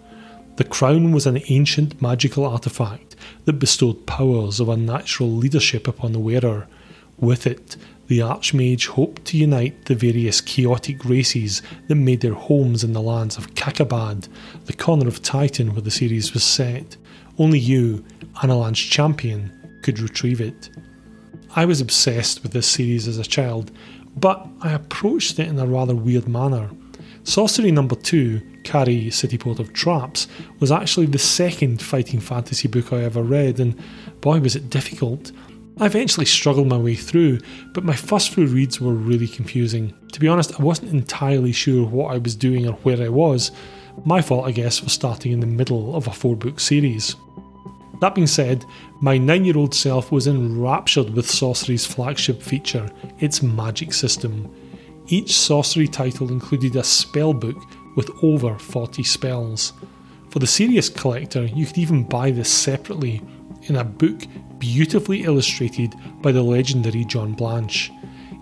The 0.56 0.64
crown 0.64 1.12
was 1.12 1.26
an 1.26 1.40
ancient 1.48 2.02
magical 2.02 2.44
artifact 2.44 3.16
that 3.46 3.54
bestowed 3.54 4.06
powers 4.06 4.60
of 4.60 4.68
unnatural 4.68 5.30
leadership 5.30 5.88
upon 5.88 6.12
the 6.12 6.20
wearer. 6.20 6.68
With 7.16 7.46
it, 7.46 7.78
the 8.08 8.18
Archmage 8.18 8.88
hoped 8.88 9.24
to 9.26 9.38
unite 9.38 9.86
the 9.86 9.94
various 9.94 10.42
chaotic 10.42 11.02
races 11.04 11.62
that 11.88 11.94
made 11.94 12.20
their 12.20 12.34
homes 12.34 12.84
in 12.84 12.92
the 12.92 13.00
lands 13.00 13.38
of 13.38 13.54
Kakhabad, 13.54 14.28
the 14.66 14.74
corner 14.74 15.08
of 15.08 15.22
Titan 15.22 15.72
where 15.72 15.80
the 15.80 15.90
series 15.90 16.34
was 16.34 16.44
set. 16.44 16.98
Only 17.40 17.58
you, 17.58 18.04
Analand's 18.40 18.78
champion, 18.78 19.80
could 19.82 19.98
retrieve 19.98 20.40
it. 20.40 20.70
I 21.56 21.64
was 21.64 21.80
obsessed 21.80 22.44
with 22.44 22.52
this 22.52 22.68
series 22.68 23.08
as 23.08 23.18
a 23.18 23.24
child 23.24 23.72
but 24.16 24.46
I 24.60 24.72
approached 24.72 25.38
it 25.38 25.48
in 25.48 25.58
a 25.58 25.66
rather 25.66 25.94
weird 25.94 26.28
manner. 26.28 26.70
Sorcery 27.24 27.70
number 27.70 27.94
2, 27.94 28.40
Kharé 28.62 29.12
City 29.12 29.38
Port 29.38 29.58
of 29.58 29.72
Traps, 29.72 30.26
was 30.58 30.72
actually 30.72 31.06
the 31.06 31.18
second 31.18 31.82
fighting 31.82 32.20
fantasy 32.20 32.66
book 32.66 32.92
I 32.92 33.02
ever 33.04 33.22
read, 33.22 33.60
and 33.60 33.78
boy 34.20 34.40
was 34.40 34.56
it 34.56 34.70
difficult. 34.70 35.32
I 35.78 35.86
eventually 35.86 36.26
struggled 36.26 36.66
my 36.66 36.76
way 36.76 36.94
through, 36.94 37.38
but 37.72 37.84
my 37.84 37.94
first 37.94 38.30
few 38.34 38.46
reads 38.46 38.80
were 38.80 38.92
really 38.92 39.28
confusing. 39.28 39.94
To 40.12 40.20
be 40.20 40.28
honest, 40.28 40.58
I 40.58 40.62
wasn't 40.62 40.92
entirely 40.92 41.52
sure 41.52 41.86
what 41.86 42.12
I 42.12 42.18
was 42.18 42.34
doing 42.34 42.66
or 42.66 42.72
where 42.82 43.02
I 43.02 43.08
was. 43.08 43.50
My 44.04 44.22
fault, 44.22 44.46
I 44.46 44.52
guess, 44.52 44.78
for 44.78 44.88
starting 44.88 45.32
in 45.32 45.40
the 45.40 45.46
middle 45.46 45.94
of 45.94 46.06
a 46.06 46.12
four 46.12 46.34
book 46.34 46.58
series. 46.58 47.16
That 48.00 48.14
being 48.14 48.26
said, 48.26 48.64
my 49.00 49.18
nine 49.18 49.44
year 49.44 49.58
old 49.58 49.74
self 49.74 50.10
was 50.10 50.26
enraptured 50.26 51.10
with 51.10 51.30
Sorcery's 51.30 51.84
flagship 51.84 52.40
feature, 52.40 52.88
its 53.18 53.42
magic 53.42 53.92
system. 53.92 54.50
Each 55.08 55.36
Sorcery 55.36 55.86
title 55.86 56.30
included 56.30 56.76
a 56.76 56.84
spell 56.84 57.34
book 57.34 57.56
with 57.96 58.10
over 58.22 58.58
40 58.58 59.02
spells. 59.02 59.74
For 60.30 60.38
the 60.38 60.46
serious 60.46 60.88
collector, 60.88 61.44
you 61.44 61.66
could 61.66 61.78
even 61.78 62.04
buy 62.04 62.30
this 62.30 62.48
separately 62.48 63.20
in 63.64 63.76
a 63.76 63.84
book 63.84 64.22
beautifully 64.58 65.24
illustrated 65.24 65.94
by 66.22 66.32
the 66.32 66.42
legendary 66.42 67.04
John 67.04 67.32
Blanche. 67.32 67.90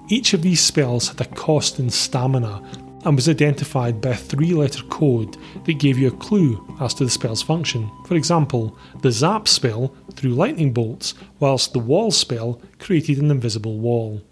Each 0.09 0.35
of 0.35 0.43
these 0.43 0.61
spells 0.61 1.09
had 1.09 1.21
a 1.21 1.25
cost 1.25 1.81
in 1.81 1.91
stamina 1.91 2.63
and 3.05 3.17
was 3.17 3.29
identified 3.29 4.01
by 4.01 4.11
a 4.11 4.17
three 4.17 4.53
letter 4.53 4.83
code 4.85 5.37
that 5.65 5.79
gave 5.79 5.99
you 5.99 6.09
a 6.09 6.13
clue 6.13 6.77
as 6.81 6.95
to 6.95 7.05
the 7.05 7.11
spell's 7.11 7.43
function. 7.43 7.91
For 8.07 8.15
example, 8.15 8.77
the 9.03 9.13
Zap 9.13 9.49
spell 9.49 9.95
threw 10.15 10.31
lightning 10.31 10.73
bolts, 10.73 11.15
whilst 11.39 11.73
the 11.73 11.79
Wall 11.79 12.11
spell 12.11 12.61
created 12.79 13.19
an 13.19 13.31
invisible 13.31 13.79
wall. 13.79 14.23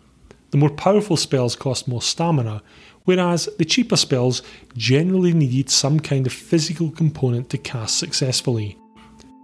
The 0.50 0.58
more 0.58 0.70
powerful 0.70 1.16
spells 1.16 1.56
cost 1.56 1.88
more 1.88 2.02
stamina, 2.02 2.62
whereas 3.04 3.48
the 3.58 3.64
cheaper 3.64 3.96
spells 3.96 4.42
generally 4.76 5.32
needed 5.32 5.70
some 5.70 6.00
kind 6.00 6.26
of 6.26 6.32
physical 6.32 6.90
component 6.90 7.50
to 7.50 7.58
cast 7.58 7.98
successfully. 7.98 8.78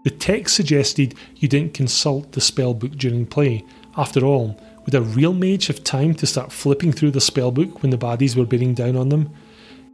The 0.04 0.10
text 0.10 0.56
suggested 0.56 1.14
you 1.36 1.48
didn't 1.48 1.74
consult 1.74 2.32
the 2.32 2.40
spellbook 2.40 2.96
during 2.96 3.24
play. 3.24 3.64
After 3.96 4.24
all, 4.24 4.60
would 4.84 4.94
a 4.94 5.02
real 5.02 5.32
mage 5.32 5.66
have 5.68 5.84
time 5.84 6.14
to 6.14 6.26
start 6.26 6.52
flipping 6.52 6.92
through 6.92 7.12
the 7.12 7.20
spellbook 7.20 7.82
when 7.82 7.90
the 7.90 7.98
baddies 7.98 8.36
were 8.36 8.46
bearing 8.46 8.74
down 8.74 8.96
on 8.96 9.08
them? 9.08 9.30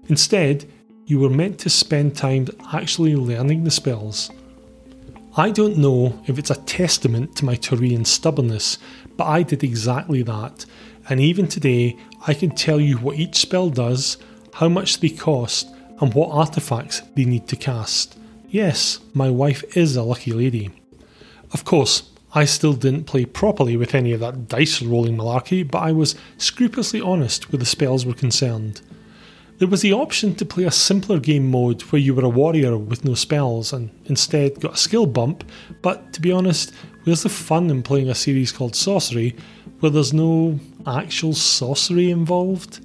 Instead, 0.08 0.70
you 1.06 1.18
were 1.18 1.30
meant 1.30 1.58
to 1.60 1.70
spend 1.70 2.16
time 2.16 2.46
actually 2.72 3.16
learning 3.16 3.64
the 3.64 3.70
spells. 3.70 4.30
I 5.36 5.50
don't 5.50 5.78
know 5.78 6.20
if 6.26 6.38
it's 6.38 6.50
a 6.50 6.56
testament 6.62 7.36
to 7.36 7.44
my 7.44 7.54
Taurean 7.54 8.06
stubbornness, 8.06 8.78
but 9.16 9.26
I 9.26 9.42
did 9.42 9.62
exactly 9.62 10.22
that, 10.22 10.66
and 11.08 11.20
even 11.20 11.46
today 11.46 11.96
I 12.26 12.34
can 12.34 12.50
tell 12.50 12.80
you 12.80 12.96
what 12.98 13.18
each 13.18 13.36
spell 13.36 13.70
does, 13.70 14.16
how 14.54 14.68
much 14.68 15.00
they 15.00 15.10
cost, 15.10 15.68
and 16.00 16.12
what 16.14 16.30
artifacts 16.30 17.02
they 17.14 17.24
need 17.24 17.46
to 17.48 17.56
cast. 17.56 18.18
Yes, 18.48 19.00
my 19.14 19.30
wife 19.30 19.62
is 19.76 19.96
a 19.96 20.02
lucky 20.02 20.32
lady. 20.32 20.70
Of 21.52 21.64
course, 21.64 22.10
I 22.34 22.44
still 22.44 22.74
didn't 22.74 23.04
play 23.04 23.24
properly 23.24 23.76
with 23.76 23.94
any 23.94 24.12
of 24.12 24.20
that 24.20 24.48
dice 24.48 24.82
rolling 24.82 25.16
malarkey, 25.16 25.68
but 25.68 25.78
I 25.78 25.92
was 25.92 26.14
scrupulously 26.36 27.00
honest 27.00 27.50
where 27.50 27.58
the 27.58 27.64
spells 27.64 28.04
were 28.04 28.12
concerned. 28.12 28.82
There 29.58 29.68
was 29.68 29.80
the 29.80 29.94
option 29.94 30.34
to 30.36 30.44
play 30.44 30.64
a 30.64 30.70
simpler 30.70 31.18
game 31.18 31.50
mode 31.50 31.82
where 31.82 32.00
you 32.00 32.14
were 32.14 32.24
a 32.24 32.28
warrior 32.28 32.76
with 32.76 33.04
no 33.04 33.14
spells 33.14 33.72
and 33.72 33.90
instead 34.04 34.60
got 34.60 34.74
a 34.74 34.76
skill 34.76 35.06
bump, 35.06 35.42
but 35.82 36.12
to 36.12 36.20
be 36.20 36.30
honest, 36.30 36.72
where's 37.04 37.22
the 37.22 37.28
fun 37.28 37.70
in 37.70 37.82
playing 37.82 38.08
a 38.08 38.14
series 38.14 38.52
called 38.52 38.76
Sorcery 38.76 39.34
where 39.80 39.90
there's 39.90 40.12
no 40.12 40.60
actual 40.86 41.32
sorcery 41.32 42.10
involved? 42.10 42.84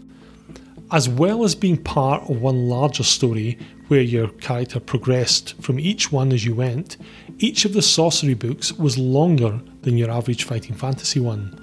As 0.92 1.10
well 1.10 1.44
as 1.44 1.54
being 1.54 1.78
part 1.78 2.30
of 2.30 2.42
one 2.42 2.70
larger 2.70 3.04
story 3.04 3.60
where 3.94 4.02
your 4.02 4.30
character 4.30 4.80
progressed 4.80 5.54
from 5.62 5.80
each 5.80 6.12
one 6.12 6.32
as 6.32 6.44
you 6.44 6.56
went, 6.56 6.98
each 7.38 7.64
of 7.64 7.74
the 7.74 7.82
sorcery 7.84 8.34
books 8.34 8.74
was 8.74 8.98
longer 8.98 9.62
than 9.84 10.00
your 10.00 10.10
average 10.10 10.46
fighting 10.46 10.76
fantasy 10.76 11.20
one. 11.20 11.56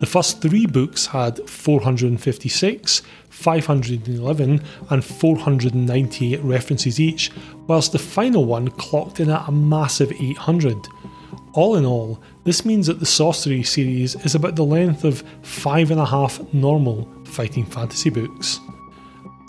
The 0.00 0.06
first 0.06 0.40
three 0.40 0.64
books 0.64 1.04
had 1.04 1.46
456, 1.46 3.02
511, 3.28 4.62
and 4.88 5.04
498 5.04 6.40
references 6.42 6.98
each, 6.98 7.30
whilst 7.66 7.92
the 7.92 7.98
final 7.98 8.46
one 8.46 8.68
clocked 8.68 9.20
in 9.20 9.28
at 9.28 9.46
a 9.46 9.52
massive 9.52 10.10
800. 10.10 10.78
All 11.52 11.76
in 11.76 11.84
all, 11.84 12.18
this 12.44 12.64
means 12.64 12.86
that 12.86 12.98
the 12.98 13.04
Sorcery 13.04 13.62
series 13.62 14.14
is 14.24 14.34
about 14.34 14.56
the 14.56 14.64
length 14.64 15.04
of 15.04 15.22
five 15.42 15.90
and 15.90 16.00
a 16.00 16.06
half 16.06 16.40
normal 16.54 17.06
fighting 17.26 17.66
fantasy 17.66 18.08
books. 18.08 18.58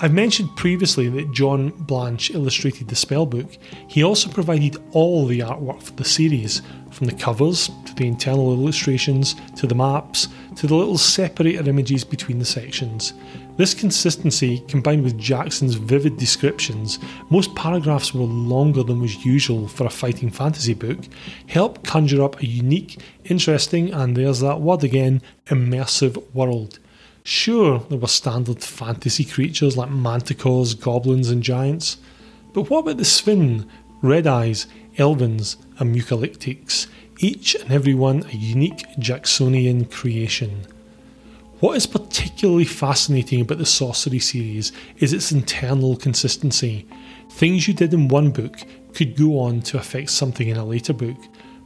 I've 0.01 0.13
mentioned 0.13 0.53
previously 0.57 1.07
that 1.07 1.31
John 1.31 1.69
Blanche 1.69 2.29
illustrated 2.31 2.89
the 2.89 2.95
spellbook. 2.95 3.57
He 3.87 4.03
also 4.03 4.29
provided 4.29 4.75
all 4.91 5.25
the 5.25 5.39
artwork 5.39 5.81
for 5.81 5.93
the 5.93 6.03
series, 6.03 6.61
from 6.91 7.07
the 7.07 7.13
covers 7.13 7.69
to 7.85 7.95
the 7.95 8.05
internal 8.05 8.53
illustrations 8.53 9.35
to 9.55 9.67
the 9.67 9.75
maps 9.75 10.27
to 10.57 10.67
the 10.67 10.75
little 10.75 10.97
separator 10.97 11.69
images 11.69 12.03
between 12.03 12.39
the 12.39 12.45
sections. 12.45 13.13
This 13.57 13.73
consistency, 13.73 14.63
combined 14.67 15.03
with 15.03 15.17
Jackson's 15.17 15.75
vivid 15.75 16.17
descriptions, 16.17 16.99
most 17.29 17.55
paragraphs 17.55 18.13
were 18.13 18.25
longer 18.25 18.83
than 18.83 19.01
was 19.01 19.23
usual 19.23 19.67
for 19.67 19.85
a 19.85 19.89
fighting 19.89 20.29
fantasy 20.29 20.73
book, 20.73 20.99
helped 21.47 21.85
conjure 21.85 22.23
up 22.23 22.41
a 22.41 22.45
unique, 22.45 22.99
interesting, 23.25 23.93
and 23.93 24.15
there's 24.15 24.41
that 24.41 24.59
word 24.59 24.83
again, 24.83 25.21
immersive 25.47 26.21
world. 26.33 26.79
Sure, 27.27 27.79
there 27.89 27.97
were 27.97 28.07
standard 28.07 28.61
fantasy 28.61 29.25
creatures 29.25 29.75
like 29.75 29.89
manticores, 29.89 30.79
goblins, 30.79 31.31
and 31.31 31.41
giants, 31.41 31.97
but 32.53 32.69
what 32.69 32.81
about 32.81 32.97
the 32.97 33.03
Svinn, 33.03 33.67
Red 34.03 34.27
Eyes, 34.27 34.67
Elvins, 34.99 35.55
and 35.79 35.93
Mucalytics, 35.93 36.85
each 37.17 37.55
and 37.55 37.71
every 37.71 37.95
one 37.95 38.23
a 38.31 38.35
unique 38.35 38.85
Jacksonian 38.99 39.85
creation? 39.85 40.67
What 41.61 41.75
is 41.75 41.87
particularly 41.87 42.63
fascinating 42.63 43.41
about 43.41 43.57
the 43.57 43.65
Sorcery 43.65 44.19
series 44.19 44.71
is 44.97 45.11
its 45.11 45.31
internal 45.31 45.95
consistency. 45.95 46.87
Things 47.31 47.67
you 47.67 47.73
did 47.73 47.91
in 47.91 48.07
one 48.07 48.29
book 48.29 48.55
could 48.93 49.17
go 49.17 49.39
on 49.39 49.61
to 49.61 49.79
affect 49.79 50.11
something 50.11 50.47
in 50.47 50.57
a 50.57 50.65
later 50.65 50.93
book, 50.93 51.17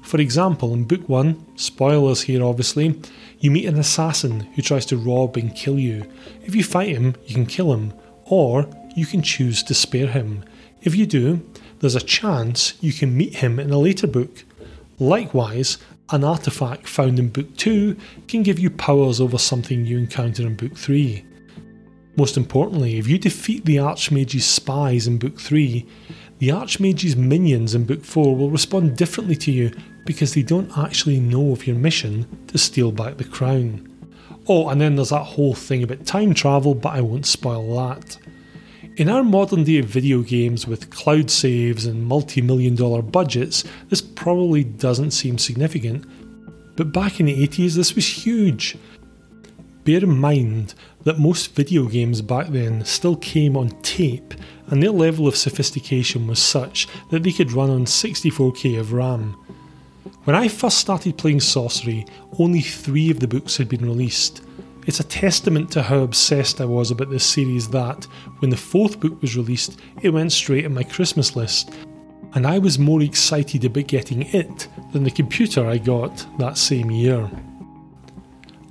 for 0.02 0.20
example, 0.20 0.74
in 0.74 0.86
book 0.86 1.08
one, 1.08 1.46
spoilers 1.56 2.22
here 2.22 2.44
obviously, 2.44 3.00
you 3.40 3.52
meet 3.52 3.66
an 3.66 3.80
assassin 3.80 4.42
who 4.56 4.62
tries 4.62 4.86
to 4.88 4.98
rob 4.98 5.38
and 5.38 5.56
kill 5.56 5.78
you. 5.78 6.06
If 6.44 6.56
you 6.56 6.64
fight 6.64 6.90
him, 6.90 7.16
you 7.26 7.36
can 7.36 7.46
kill 7.46 7.74
him, 7.74 7.94
or 8.26 8.68
you 8.96 9.06
can 9.06 9.22
choose 9.22 9.64
to 9.64 9.74
spare 9.74 10.08
him. 10.08 10.44
If 10.82 10.96
you 10.96 11.06
do, 11.06 11.46
there's 11.80 11.96
a 11.96 12.02
chance 12.02 12.74
you 12.82 12.94
can 12.94 13.16
meet 13.16 13.36
him 13.36 13.60
in 13.60 13.72
a 13.72 13.78
later 13.78 14.08
book. 14.08 14.44
Likewise, 14.98 15.78
an 16.12 16.24
artifact 16.24 16.88
found 16.88 17.20
in 17.20 17.30
Book 17.30 17.56
2 17.58 17.96
can 18.28 18.42
give 18.42 18.60
you 18.60 18.70
powers 18.70 19.22
over 19.22 19.38
something 19.38 19.86
you 19.86 19.98
encounter 19.98 20.44
in 20.44 20.56
Book 20.56 20.76
3. 20.76 21.24
Most 22.18 22.36
importantly, 22.36 22.98
if 22.98 23.08
you 23.08 23.18
defeat 23.18 23.64
the 23.64 23.80
Archmage's 23.80 24.46
spies 24.46 25.08
in 25.08 25.20
Book 25.20 25.40
3, 25.40 25.86
the 26.40 26.52
Archmage's 26.52 27.18
minions 27.18 27.76
in 27.76 27.86
Book 27.86 28.04
4 28.04 28.36
will 28.36 28.50
respond 28.50 28.96
differently 28.96 29.36
to 29.36 29.52
you 29.52 29.72
because 30.06 30.34
they 30.34 30.42
don't 30.42 30.76
actually 30.78 31.20
know 31.20 31.52
of 31.52 31.68
your 31.68 31.76
mission 31.76 32.46
to 32.48 32.58
steal 32.58 32.92
back 32.94 33.18
the 33.18 33.26
crown. 33.26 33.86
Oh, 34.48 34.70
and 34.70 34.80
then 34.80 34.96
there's 34.96 35.10
that 35.10 35.24
whole 35.24 35.54
thing 35.54 35.84
about 35.84 36.06
time 36.06 36.34
travel, 36.34 36.74
but 36.74 36.94
I 36.94 37.02
won't 37.02 37.26
spoil 37.26 37.76
that. 37.76 38.18
In 38.96 39.10
our 39.10 39.24
modern 39.24 39.66
day 39.66 39.82
video 39.82 40.22
games 40.22 40.66
with 40.66 40.90
cloud 40.90 41.30
saves 41.30 41.86
and 41.86 42.06
multi 42.06 42.42
million 42.42 42.76
dollar 42.76 43.02
budgets, 43.02 43.66
this 43.90 44.02
probably 44.02 44.64
doesn't 44.64 45.12
seem 45.12 45.38
significant, 45.38 46.06
but 46.76 46.94
back 46.94 47.20
in 47.20 47.26
the 47.26 47.48
80s 47.48 47.76
this 47.76 47.96
was 47.96 48.08
huge. 48.08 48.78
Bear 49.86 50.04
in 50.04 50.18
mind 50.20 50.74
that 51.04 51.20
most 51.20 51.56
video 51.56 51.86
games 51.86 52.22
back 52.22 52.48
then 52.48 52.84
still 52.86 53.16
came 53.16 53.56
on 53.56 53.70
tape, 53.82 54.34
and 54.68 54.84
their 54.84 54.92
level 54.92 55.28
of 55.28 55.38
sophistication 55.38 56.28
was 56.28 56.40
such 56.40 56.88
that 57.12 57.24
they 57.24 57.32
could 57.32 57.54
run 57.54 57.70
on 57.70 57.86
64k 57.86 58.80
of 58.80 58.94
RAM. 58.94 59.34
When 60.26 60.36
I 60.36 60.48
first 60.48 60.78
started 60.78 61.18
playing 61.18 61.40
Sorcery, 61.40 62.06
only 62.38 62.62
three 62.62 63.10
of 63.10 63.20
the 63.20 63.28
books 63.28 63.58
had 63.58 63.70
been 63.70 63.86
released, 63.86 64.44
it's 64.86 65.00
a 65.00 65.04
testament 65.04 65.72
to 65.72 65.82
how 65.82 66.00
obsessed 66.00 66.60
I 66.62 66.66
was 66.66 66.92
about 66.92 67.10
this 67.10 67.26
series 67.26 67.70
that, 67.70 68.06
when 68.40 68.50
the 68.50 68.58
fourth 68.58 69.00
book 69.00 69.22
was 69.22 69.38
released, 69.38 69.80
it 70.02 70.10
went 70.10 70.32
straight 70.32 70.66
on 70.66 70.74
my 70.74 70.84
Christmas 70.84 71.36
list, 71.36 71.72
and 72.34 72.46
I 72.46 72.60
was 72.60 72.78
more 72.78 73.02
excited 73.02 73.66
about 73.66 73.88
getting 73.88 74.24
it 74.34 74.68
than 74.92 75.04
the 75.04 75.12
computer 75.12 75.66
I 75.66 75.78
got 75.78 76.26
that 76.38 76.58
same 76.58 76.92
year. 76.92 77.30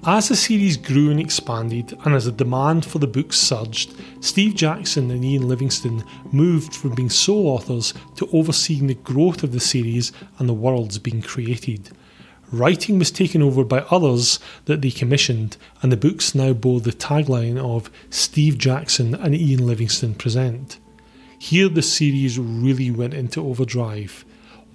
As 0.04 0.28
the 0.28 0.36
series 0.36 0.76
grew 0.76 1.10
and 1.10 1.18
expanded, 1.18 1.98
and 2.04 2.14
as 2.14 2.26
the 2.26 2.32
demand 2.32 2.84
for 2.84 3.00
the 3.00 3.06
books 3.08 3.36
surged, 3.36 3.94
Steve 4.20 4.54
Jackson 4.54 5.10
and 5.10 5.24
Ian 5.24 5.48
Livingstone 5.48 6.04
moved 6.30 6.72
from 6.74 6.94
being 6.94 7.10
sole 7.10 7.48
authors 7.48 7.92
to 8.14 8.28
overseeing 8.32 8.86
the 8.86 8.94
growth 8.94 9.42
of 9.42 9.50
the 9.50 9.60
series 9.60 10.12
and 10.38 10.48
the 10.48 10.54
worlds 10.54 10.98
being 10.98 11.20
created. 11.20 11.90
Writing 12.52 12.98
was 12.98 13.10
taken 13.10 13.42
over 13.42 13.64
by 13.64 13.80
others 13.90 14.38
that 14.66 14.82
they 14.82 14.92
commissioned, 14.92 15.56
and 15.82 15.90
the 15.90 15.96
books 15.96 16.32
now 16.32 16.52
bore 16.52 16.80
the 16.80 16.92
tagline 16.92 17.58
of 17.58 17.90
Steve 18.08 18.56
Jackson 18.56 19.16
and 19.16 19.34
Ian 19.34 19.66
Livingstone 19.66 20.14
present. 20.14 20.78
Here, 21.40 21.68
the 21.68 21.82
series 21.82 22.38
really 22.38 22.92
went 22.92 23.14
into 23.14 23.44
overdrive. 23.44 24.24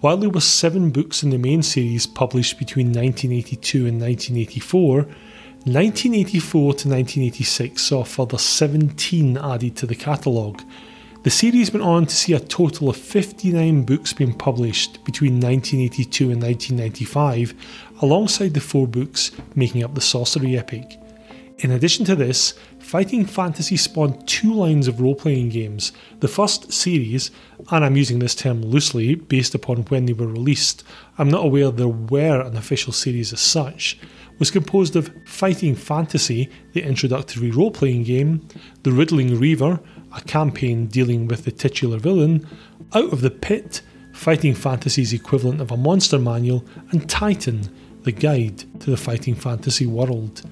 While 0.04 0.18
there 0.18 0.30
were 0.30 0.42
seven 0.42 0.90
books 0.90 1.24
in 1.24 1.30
the 1.30 1.38
main 1.38 1.64
series 1.64 2.06
published 2.06 2.60
between 2.60 2.88
1982 2.88 3.88
and 3.88 4.02
1984, 4.02 4.96
1984 4.98 6.62
to 6.62 6.90
1986 6.90 7.82
saw 7.82 8.04
further 8.04 8.38
17 8.38 9.38
added 9.38 9.78
to 9.78 9.86
the 9.86 9.96
catalogue, 9.96 10.62
the 11.24 11.30
series 11.30 11.72
went 11.72 11.86
on 11.86 12.06
to 12.06 12.14
see 12.14 12.34
a 12.34 12.42
total 12.42 12.90
of 12.90 12.98
59 12.98 13.84
books 13.84 14.12
being 14.12 14.34
published 14.34 15.02
between 15.06 15.36
1982 15.36 16.32
and 16.32 16.44
1995, 16.44 17.54
alongside 18.02 18.56
the 18.56 18.60
four 18.60 18.86
books 18.86 19.32
making 19.56 19.86
up 19.86 19.96
the 19.96 20.02
Sorcery 20.02 20.58
Epic. 20.58 21.00
In 21.60 21.72
addition 21.72 22.04
to 22.08 22.16
this, 22.18 22.56
Fighting 22.84 23.26
Fantasy 23.26 23.78
spawned 23.78 24.28
two 24.28 24.54
lines 24.54 24.88
of 24.88 25.00
role 25.00 25.16
playing 25.16 25.50
games. 25.50 25.94
The 26.20 26.28
first 26.28 26.72
series, 26.72 27.32
and 27.72 27.84
I'm 27.84 27.96
using 27.96 28.20
this 28.20 28.36
term 28.36 28.62
loosely 28.62 29.16
based 29.16 29.56
upon 29.56 29.84
when 29.84 30.06
they 30.06 30.14
were 30.14 30.28
released, 30.28 30.84
I'm 31.18 31.30
not 31.30 31.46
aware 31.46 31.72
there 31.72 31.88
were 31.88 32.42
an 32.42 32.58
official 32.58 32.92
series 32.92 33.32
as 33.32 33.40
such, 33.40 33.98
was 34.38 34.52
composed 34.52 34.96
of 34.96 35.12
Fighting 35.26 35.76
Fantasy, 35.76 36.50
the 36.74 36.84
introductory 36.84 37.52
role 37.52 37.72
playing 37.72 38.04
game, 38.04 38.48
The 38.84 38.92
Riddling 38.92 39.40
Reaver, 39.40 39.80
a 40.16 40.22
campaign 40.22 40.88
dealing 40.88 41.28
with 41.28 41.46
the 41.46 41.52
titular 41.52 41.98
villain, 41.98 42.46
Out 42.94 43.14
of 43.14 43.22
the 43.22 43.32
Pit, 43.32 43.82
Fighting 44.12 44.54
Fantasy's 44.54 45.14
equivalent 45.14 45.62
of 45.62 45.72
a 45.72 45.78
monster 45.78 46.20
manual, 46.20 46.66
and 46.92 47.10
Titan, 47.10 47.74
the 48.02 48.12
guide 48.12 48.60
to 48.82 48.92
the 48.92 48.98
Fighting 48.98 49.36
Fantasy 49.36 49.88
world. 49.88 50.44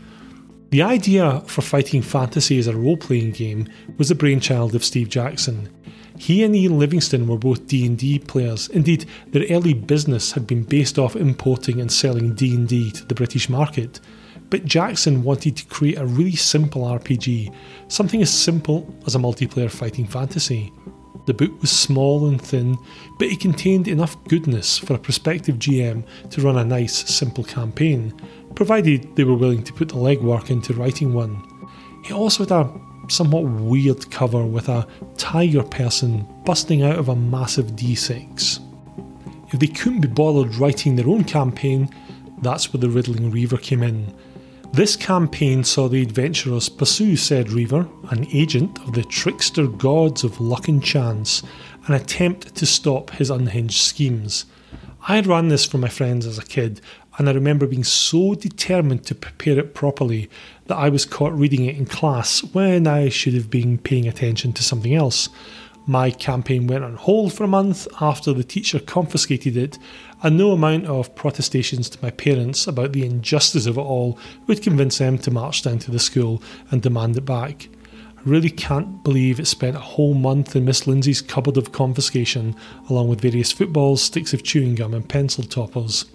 The 0.72 0.84
idea 0.84 1.44
for 1.48 1.62
Fighting 1.62 2.02
Fantasy 2.02 2.58
as 2.58 2.68
a 2.68 2.78
role 2.78 2.96
playing 2.96 3.32
game 3.32 3.68
was 3.98 4.08
the 4.08 4.16
brainchild 4.16 4.74
of 4.74 4.86
Steve 4.86 5.10
Jackson. 5.10 5.68
He 6.18 6.46
and 6.46 6.56
Ian 6.56 6.80
Livingstone 6.80 7.28
were 7.28 7.38
both 7.38 7.68
D&D 7.68 8.20
players. 8.20 8.70
Indeed, 8.70 9.06
their 9.28 9.44
early 9.50 9.74
business 9.74 10.32
had 10.32 10.48
been 10.48 10.64
based 10.64 10.98
off 10.98 11.18
importing 11.18 11.82
and 11.82 11.92
selling 11.92 12.36
D&D 12.36 12.92
to 12.92 13.06
the 13.06 13.14
British 13.14 13.50
market. 13.50 14.00
But 14.50 14.64
Jackson 14.64 15.24
wanted 15.24 15.58
to 15.58 15.66
create 15.66 15.98
a 15.98 16.06
really 16.06 16.38
simple 16.38 16.84
RPG, 16.84 17.54
something 17.90 18.22
as 18.22 18.34
simple 18.34 18.96
as 19.06 19.16
a 19.16 19.20
multiplayer 19.20 19.70
fighting 19.70 20.08
fantasy. 20.08 20.72
The 21.26 21.34
book 21.34 21.62
was 21.62 21.72
small 21.72 22.28
and 22.28 22.42
thin, 22.42 22.78
but 23.20 23.28
it 23.28 23.40
contained 23.40 23.88
enough 23.88 24.22
goodness 24.26 24.78
for 24.78 24.96
a 24.96 25.00
prospective 25.00 25.58
GM 25.58 26.04
to 26.32 26.42
run 26.42 26.58
a 26.58 26.66
nice, 26.66 27.10
simple 27.14 27.44
campaign, 27.44 28.14
provided 28.56 29.16
they 29.16 29.24
were 29.24 29.36
willing 29.36 29.64
to 29.64 29.74
put 29.74 29.90
the 29.90 29.96
legwork 29.96 30.50
into 30.50 30.74
writing 30.74 31.14
one. 31.14 31.42
It 32.06 32.14
also 32.14 32.44
had 32.44 32.52
a 32.52 32.82
somewhat 33.08 33.44
weird 33.44 34.10
cover 34.10 34.46
with 34.46 34.70
a 34.70 34.88
tiger 35.18 35.64
person 35.64 36.26
busting 36.46 36.82
out 36.82 36.98
of 36.98 37.10
a 37.10 37.16
massive 37.16 37.68
D6. 37.72 38.60
If 39.54 39.60
they 39.60 39.68
couldn't 39.68 40.02
be 40.02 40.08
bothered 40.08 40.56
writing 40.56 40.96
their 40.96 41.10
own 41.10 41.24
campaign, 41.24 41.90
that's 42.42 42.74
where 42.74 42.82
the 42.82 42.90
Riddling 42.90 43.30
Reaver 43.30 43.58
came 43.58 43.84
in. 43.84 44.14
This 44.74 44.96
campaign 44.96 45.66
saw 45.66 45.90
the 45.90 46.02
adventurers 46.02 46.70
pursue 46.70 47.18
said 47.18 47.52
Reaver, 47.52 47.90
an 48.10 48.26
agent 48.32 48.80
of 48.80 48.94
the 48.94 49.04
trickster 49.04 49.68
gods 49.68 50.24
of 50.24 50.40
luck 50.40 50.70
and 50.70 50.82
chance, 50.82 51.44
and 51.86 51.96
attempt 51.96 52.56
to 52.56 52.66
stop 52.66 53.10
his 53.10 53.30
unhinged 53.30 53.82
schemes. 53.82 54.46
I 55.10 55.18
had 55.18 55.28
run 55.28 55.50
this 55.50 55.66
for 55.66 55.78
my 55.78 55.90
friends 55.90 56.26
as 56.26 56.38
a 56.38 56.46
kid, 56.46 56.80
and 57.18 57.28
I 57.28 57.34
remember 57.34 57.68
being 57.68 57.84
so 57.84 58.34
determined 58.34 59.06
to 59.08 59.16
prepare 59.16 59.60
it 59.60 59.74
properly 59.74 60.30
that 60.68 60.78
I 60.78 60.88
was 60.88 61.04
caught 61.04 61.38
reading 61.38 61.66
it 61.66 61.76
in 61.76 61.86
class 61.86 62.42
when 62.42 62.88
I 62.88 63.10
should 63.10 63.34
have 63.34 63.50
been 63.50 63.78
paying 63.78 64.08
attention 64.08 64.54
to 64.54 64.64
something 64.64 64.96
else. 64.96 65.28
My 65.92 66.10
campaign 66.10 66.68
went 66.68 66.86
on 66.86 66.96
hold 66.96 67.34
for 67.34 67.44
a 67.44 67.50
month 67.50 67.86
after 68.00 68.32
the 68.32 68.46
teacher 68.46 68.80
confiscated 68.80 69.58
it, 69.58 69.78
and 70.24 70.38
no 70.38 70.54
amount 70.54 70.86
of 70.86 71.14
protestations 71.16 71.90
to 71.90 72.02
my 72.02 72.12
parents 72.12 72.66
about 72.66 72.94
the 72.94 73.06
injustice 73.06 73.66
of 73.66 73.78
it 73.78 73.82
all 73.82 74.18
would 74.48 74.64
convince 74.64 75.00
them 75.00 75.18
to 75.18 75.32
march 75.32 75.64
down 75.64 75.80
to 75.80 75.92
the 75.92 76.00
school 76.00 76.42
and 76.72 76.82
demand 76.82 77.18
it 77.18 77.26
back. 77.26 77.68
I 78.18 78.22
really 78.24 78.50
can't 78.50 79.04
believe 79.04 79.38
it 79.38 79.48
spent 79.48 79.76
a 79.76 79.82
whole 79.82 80.14
month 80.14 80.56
in 80.56 80.64
Miss 80.64 80.88
Lindsay's 80.88 81.22
cupboard 81.22 81.58
of 81.58 81.74
confiscation, 81.74 82.56
along 82.90 83.10
with 83.10 83.20
various 83.20 83.52
footballs, 83.52 84.02
sticks 84.02 84.34
of 84.34 84.44
chewing 84.44 84.76
gum, 84.76 84.94
and 84.94 85.10
pencil 85.10 85.44
toppers. 85.44 86.06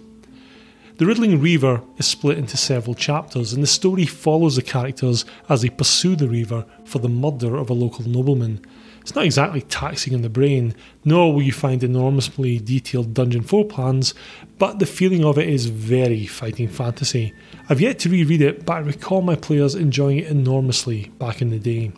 The 0.97 1.05
Riddling 1.05 1.39
Reaver 1.39 1.83
is 1.97 2.07
split 2.07 2.39
into 2.39 2.57
several 2.57 2.95
chapters, 2.95 3.53
and 3.53 3.61
the 3.61 3.67
story 3.67 4.07
follows 4.07 4.55
the 4.55 4.63
characters 4.63 5.23
as 5.49 5.61
they 5.61 5.69
pursue 5.69 6.15
the 6.15 6.27
Reaver 6.27 6.65
for 6.83 6.97
the 6.97 7.09
murder 7.09 7.55
of 7.55 7.69
a 7.69 7.73
local 7.73 8.09
nobleman. 8.09 8.65
It's 9.07 9.15
not 9.15 9.23
exactly 9.23 9.61
taxing 9.61 10.13
on 10.15 10.21
the 10.21 10.27
brain, 10.27 10.75
nor 11.05 11.33
will 11.33 11.41
you 11.41 11.53
find 11.53 11.81
enormously 11.81 12.59
detailed 12.59 13.13
dungeon 13.13 13.41
floor 13.41 13.63
plans, 13.63 14.13
but 14.57 14.79
the 14.79 14.85
feeling 14.85 15.23
of 15.23 15.37
it 15.37 15.47
is 15.47 15.67
very 15.67 16.25
fighting 16.25 16.67
fantasy. 16.67 17.33
I've 17.69 17.79
yet 17.79 17.99
to 17.99 18.09
reread 18.09 18.41
it, 18.41 18.65
but 18.65 18.73
I 18.73 18.79
recall 18.79 19.21
my 19.21 19.35
players 19.35 19.75
enjoying 19.75 20.17
it 20.17 20.27
enormously 20.27 21.09
back 21.19 21.41
in 21.41 21.51
the 21.51 21.57
day. 21.57 21.93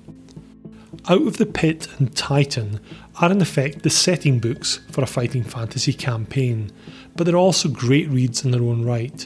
Out 1.10 1.26
of 1.26 1.38
the 1.38 1.48
Pit 1.48 1.88
and 1.98 2.16
Titan 2.16 2.80
are 3.20 3.32
in 3.32 3.42
effect 3.42 3.82
the 3.82 3.90
setting 3.90 4.38
books 4.38 4.82
for 4.92 5.02
a 5.02 5.08
fighting 5.08 5.44
fantasy 5.44 5.94
campaign, 5.94 6.72
but 7.16 7.24
they're 7.24 7.36
also 7.36 7.70
great 7.70 8.08
reads 8.10 8.46
in 8.46 8.52
their 8.52 8.62
own 8.62 8.86
right. 8.86 9.26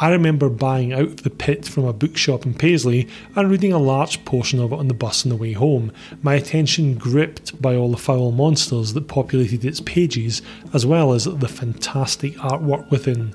I 0.00 0.10
remember 0.10 0.48
buying 0.48 0.92
Out 0.92 1.00
of 1.00 1.22
the 1.24 1.30
Pit 1.30 1.64
from 1.64 1.84
a 1.84 1.92
bookshop 1.92 2.46
in 2.46 2.54
Paisley 2.54 3.08
and 3.34 3.50
reading 3.50 3.72
a 3.72 3.78
large 3.78 4.24
portion 4.24 4.60
of 4.60 4.70
it 4.70 4.78
on 4.78 4.86
the 4.86 4.94
bus 4.94 5.26
on 5.26 5.30
the 5.30 5.36
way 5.36 5.54
home, 5.54 5.90
my 6.22 6.34
attention 6.34 6.94
gripped 6.94 7.60
by 7.60 7.74
all 7.74 7.90
the 7.90 7.96
foul 7.96 8.30
monsters 8.30 8.92
that 8.92 9.08
populated 9.08 9.64
its 9.64 9.80
pages, 9.80 10.40
as 10.72 10.86
well 10.86 11.12
as 11.12 11.24
the 11.24 11.48
fantastic 11.48 12.34
artwork 12.34 12.88
within. 12.92 13.34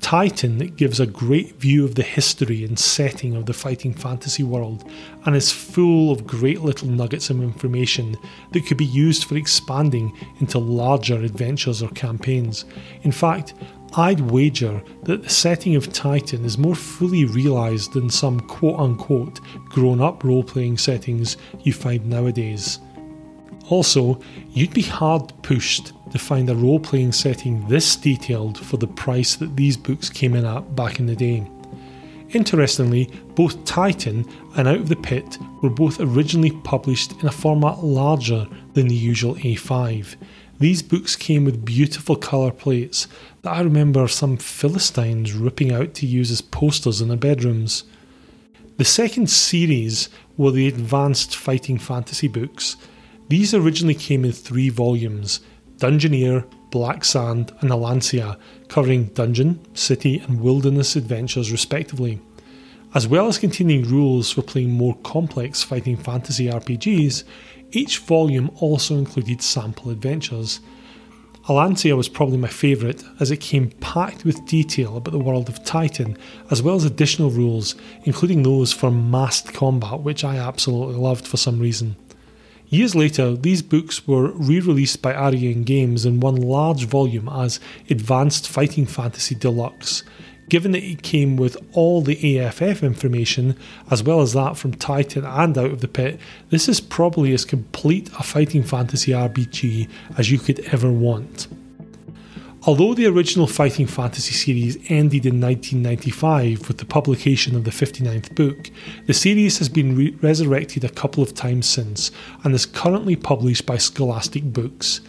Titan 0.00 0.58
gives 0.76 1.00
a 1.00 1.06
great 1.06 1.56
view 1.56 1.84
of 1.84 1.96
the 1.96 2.02
history 2.02 2.64
and 2.64 2.78
setting 2.78 3.36
of 3.36 3.44
the 3.44 3.52
fighting 3.52 3.92
fantasy 3.92 4.42
world 4.42 4.90
and 5.26 5.36
is 5.36 5.52
full 5.52 6.10
of 6.10 6.26
great 6.26 6.62
little 6.62 6.88
nuggets 6.88 7.28
of 7.28 7.42
information 7.42 8.16
that 8.52 8.64
could 8.64 8.78
be 8.78 8.86
used 8.86 9.24
for 9.24 9.36
expanding 9.36 10.16
into 10.40 10.58
larger 10.58 11.16
adventures 11.16 11.82
or 11.82 11.90
campaigns. 11.90 12.64
In 13.02 13.12
fact, 13.12 13.52
I'd 13.94 14.20
wager 14.20 14.82
that 15.04 15.22
the 15.22 15.28
setting 15.30 15.74
of 15.74 15.92
Titan 15.92 16.44
is 16.44 16.58
more 16.58 16.74
fully 16.74 17.24
realised 17.24 17.94
than 17.94 18.10
some 18.10 18.40
quote 18.40 18.78
unquote 18.78 19.40
grown 19.66 20.00
up 20.00 20.24
role 20.24 20.44
playing 20.44 20.78
settings 20.78 21.36
you 21.62 21.72
find 21.72 22.06
nowadays. 22.06 22.80
Also, 23.68 24.20
you'd 24.50 24.74
be 24.74 24.82
hard 24.82 25.32
pushed 25.42 25.92
to 26.10 26.18
find 26.18 26.48
a 26.48 26.54
role 26.54 26.80
playing 26.80 27.12
setting 27.12 27.66
this 27.68 27.96
detailed 27.96 28.58
for 28.58 28.76
the 28.76 28.86
price 28.86 29.36
that 29.36 29.56
these 29.56 29.76
books 29.76 30.08
came 30.08 30.34
in 30.34 30.44
at 30.44 30.74
back 30.74 31.00
in 31.00 31.06
the 31.06 31.16
day. 31.16 31.46
Interestingly, 32.30 33.10
both 33.34 33.64
Titan 33.64 34.24
and 34.56 34.68
Out 34.68 34.76
of 34.76 34.88
the 34.88 34.96
Pit 34.96 35.38
were 35.62 35.70
both 35.70 35.98
originally 36.00 36.50
published 36.62 37.12
in 37.20 37.26
a 37.26 37.32
format 37.32 37.82
larger 37.82 38.46
than 38.74 38.88
the 38.88 38.94
usual 38.94 39.34
A5. 39.36 40.16
These 40.60 40.82
books 40.82 41.14
came 41.14 41.44
with 41.44 41.64
beautiful 41.64 42.16
colour 42.16 42.50
plates 42.50 43.06
that 43.42 43.54
I 43.54 43.60
remember 43.60 44.08
some 44.08 44.36
Philistines 44.36 45.32
ripping 45.32 45.72
out 45.72 45.94
to 45.94 46.06
use 46.06 46.32
as 46.32 46.40
posters 46.40 47.00
in 47.00 47.08
their 47.08 47.16
bedrooms. 47.16 47.84
The 48.76 48.84
second 48.84 49.30
series 49.30 50.08
were 50.36 50.50
the 50.50 50.66
advanced 50.66 51.36
fighting 51.36 51.78
fantasy 51.78 52.26
books. 52.26 52.76
These 53.28 53.54
originally 53.54 53.94
came 53.94 54.24
in 54.24 54.32
three 54.32 54.68
volumes 54.68 55.40
Dungeoneer, 55.76 56.44
Black 56.70 57.04
Sand, 57.04 57.52
and 57.60 57.70
Allansia, 57.70 58.36
covering 58.66 59.04
dungeon, 59.06 59.60
city, 59.74 60.18
and 60.18 60.40
wilderness 60.40 60.96
adventures 60.96 61.52
respectively. 61.52 62.20
As 62.94 63.06
well 63.06 63.28
as 63.28 63.38
containing 63.38 63.82
rules 63.82 64.32
for 64.32 64.42
playing 64.42 64.70
more 64.70 64.96
complex 65.04 65.62
fighting 65.62 65.96
fantasy 65.96 66.46
RPGs, 66.46 67.22
each 67.72 67.98
volume 67.98 68.50
also 68.56 68.96
included 68.96 69.42
sample 69.42 69.90
adventures. 69.90 70.60
Allansia 71.48 71.96
was 71.96 72.08
probably 72.08 72.36
my 72.36 72.48
favourite 72.48 73.02
as 73.20 73.30
it 73.30 73.38
came 73.38 73.70
packed 73.80 74.24
with 74.24 74.44
detail 74.46 74.96
about 74.96 75.12
the 75.12 75.18
world 75.18 75.48
of 75.48 75.64
Titan, 75.64 76.16
as 76.50 76.62
well 76.62 76.74
as 76.76 76.84
additional 76.84 77.30
rules, 77.30 77.74
including 78.04 78.42
those 78.42 78.72
for 78.72 78.90
massed 78.90 79.54
combat, 79.54 80.00
which 80.00 80.24
I 80.24 80.36
absolutely 80.36 80.96
loved 80.96 81.26
for 81.26 81.38
some 81.38 81.58
reason. 81.58 81.96
Years 82.70 82.94
later, 82.94 83.34
these 83.34 83.62
books 83.62 84.06
were 84.06 84.30
re 84.32 84.60
released 84.60 85.00
by 85.00 85.14
Arion 85.14 85.64
Games 85.64 86.04
in 86.04 86.20
one 86.20 86.36
large 86.36 86.84
volume 86.84 87.28
as 87.30 87.60
Advanced 87.88 88.46
Fighting 88.46 88.84
Fantasy 88.84 89.34
Deluxe. 89.34 90.02
Given 90.48 90.72
that 90.72 90.82
it 90.82 91.02
came 91.02 91.36
with 91.36 91.56
all 91.72 92.00
the 92.00 92.38
AFF 92.38 92.82
information, 92.82 93.56
as 93.90 94.02
well 94.02 94.20
as 94.20 94.32
that 94.32 94.56
from 94.56 94.72
Titan 94.72 95.24
and 95.24 95.56
Out 95.58 95.70
of 95.70 95.80
the 95.80 95.88
Pit, 95.88 96.18
this 96.48 96.68
is 96.68 96.80
probably 96.80 97.34
as 97.34 97.44
complete 97.44 98.08
a 98.18 98.22
fighting 98.22 98.62
fantasy 98.62 99.12
RPG 99.12 99.88
as 100.16 100.30
you 100.30 100.38
could 100.38 100.60
ever 100.72 100.90
want. 100.90 101.48
Although 102.66 102.94
the 102.94 103.06
original 103.06 103.46
Fighting 103.46 103.86
Fantasy 103.86 104.34
series 104.34 104.76
ended 104.90 105.24
in 105.24 105.40
1995 105.40 106.66
with 106.66 106.78
the 106.78 106.84
publication 106.84 107.54
of 107.54 107.64
the 107.64 107.70
59th 107.70 108.34
book, 108.34 108.70
the 109.06 109.14
series 109.14 109.58
has 109.58 109.68
been 109.68 109.96
re- 109.96 110.16
resurrected 110.20 110.84
a 110.84 110.88
couple 110.88 111.22
of 111.22 111.34
times 111.34 111.66
since 111.66 112.10
and 112.42 112.54
is 112.54 112.66
currently 112.66 113.16
published 113.16 113.64
by 113.64 113.78
Scholastic 113.78 114.44
Books. 114.44 115.00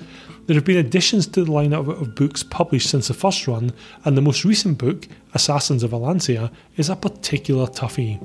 There 0.46 0.56
have 0.56 0.66
been 0.66 0.78
additions 0.78 1.28
to 1.28 1.44
the 1.44 1.52
lineup 1.52 1.88
of 1.88 2.16
books 2.16 2.44
published 2.44 2.90
since 2.90 3.08
the 3.08 3.14
first 3.14 3.48
run, 3.48 3.74
and 4.06 4.16
the 4.16 4.22
most 4.22 4.46
recent 4.46 4.78
book, 4.78 5.08
Assassins 5.34 5.84
of 5.84 5.92
Allansia, 5.92 6.52
is 6.78 6.90
a 6.90 6.96
particular 6.96 7.68
toughie. 7.68 8.20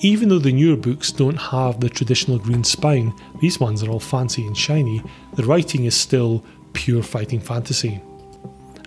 Even 0.00 0.28
though 0.28 0.38
the 0.38 0.52
newer 0.52 0.76
books 0.76 1.10
don't 1.10 1.36
have 1.36 1.80
the 1.80 1.88
traditional 1.88 2.38
green 2.38 2.62
spine, 2.62 3.14
these 3.40 3.58
ones 3.58 3.82
are 3.82 3.90
all 3.90 4.00
fancy 4.00 4.46
and 4.46 4.56
shiny, 4.56 5.02
the 5.34 5.44
writing 5.44 5.86
is 5.86 5.96
still 5.96 6.44
pure 6.74 7.02
fighting 7.02 7.40
fantasy. 7.40 8.00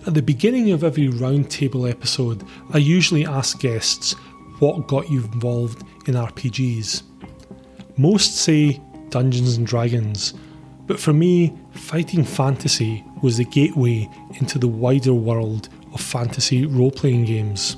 At 0.06 0.14
the 0.14 0.22
beginning 0.22 0.70
of 0.70 0.84
every 0.84 1.08
roundtable 1.08 1.90
episode, 1.90 2.44
I 2.72 2.78
usually 2.78 3.26
ask 3.26 3.60
guests 3.60 4.12
what 4.60 4.86
got 4.86 5.10
you 5.10 5.24
involved 5.24 5.82
in 6.06 6.14
RPGs. 6.14 7.02
Most 7.96 8.36
say 8.36 8.80
Dungeons 9.08 9.56
and 9.56 9.66
Dragons, 9.66 10.34
but 10.86 10.98
for 10.98 11.12
me, 11.12 11.56
fighting 11.72 12.24
fantasy 12.24 13.04
was 13.22 13.36
the 13.36 13.44
gateway 13.44 14.08
into 14.40 14.58
the 14.58 14.68
wider 14.68 15.14
world 15.14 15.68
of 15.92 16.00
fantasy 16.00 16.66
role 16.66 16.90
playing 16.90 17.24
games. 17.24 17.76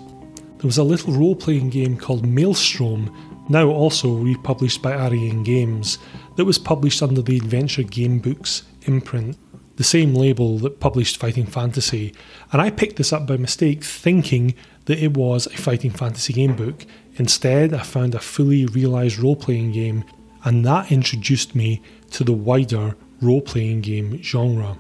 There 0.58 0.68
was 0.68 0.78
a 0.78 0.84
little 0.84 1.12
role 1.12 1.36
playing 1.36 1.70
game 1.70 1.96
called 1.96 2.26
Maelstrom, 2.26 3.10
now 3.48 3.68
also 3.68 4.14
republished 4.14 4.82
by 4.82 4.92
Arion 4.92 5.42
Games, 5.42 5.98
that 6.36 6.44
was 6.44 6.58
published 6.58 7.02
under 7.02 7.20
the 7.20 7.36
Adventure 7.36 7.82
Game 7.82 8.18
Books 8.18 8.62
imprint 8.82 9.36
the 9.76 9.84
same 9.84 10.14
label 10.14 10.58
that 10.58 10.80
published 10.80 11.16
Fighting 11.16 11.46
Fantasy, 11.46 12.14
and 12.52 12.60
I 12.60 12.70
picked 12.70 12.96
this 12.96 13.12
up 13.12 13.26
by 13.26 13.36
mistake 13.36 13.82
thinking 13.82 14.54
that 14.84 15.02
it 15.02 15.16
was 15.16 15.46
a 15.46 15.50
Fighting 15.56 15.90
Fantasy 15.90 16.32
game 16.32 16.54
book. 16.54 16.84
Instead, 17.16 17.72
I 17.72 17.82
found 17.82 18.14
a 18.14 18.20
fully 18.20 18.66
realised 18.66 19.18
role 19.18 19.36
playing 19.36 19.72
game, 19.72 20.04
and 20.44 20.64
that 20.66 20.92
introduced 20.92 21.54
me 21.54 21.82
to 22.10 22.24
the 22.24 22.32
wider 22.32 22.96
role 23.20 23.40
playing 23.40 23.80
game 23.80 24.22
genre. 24.22 24.76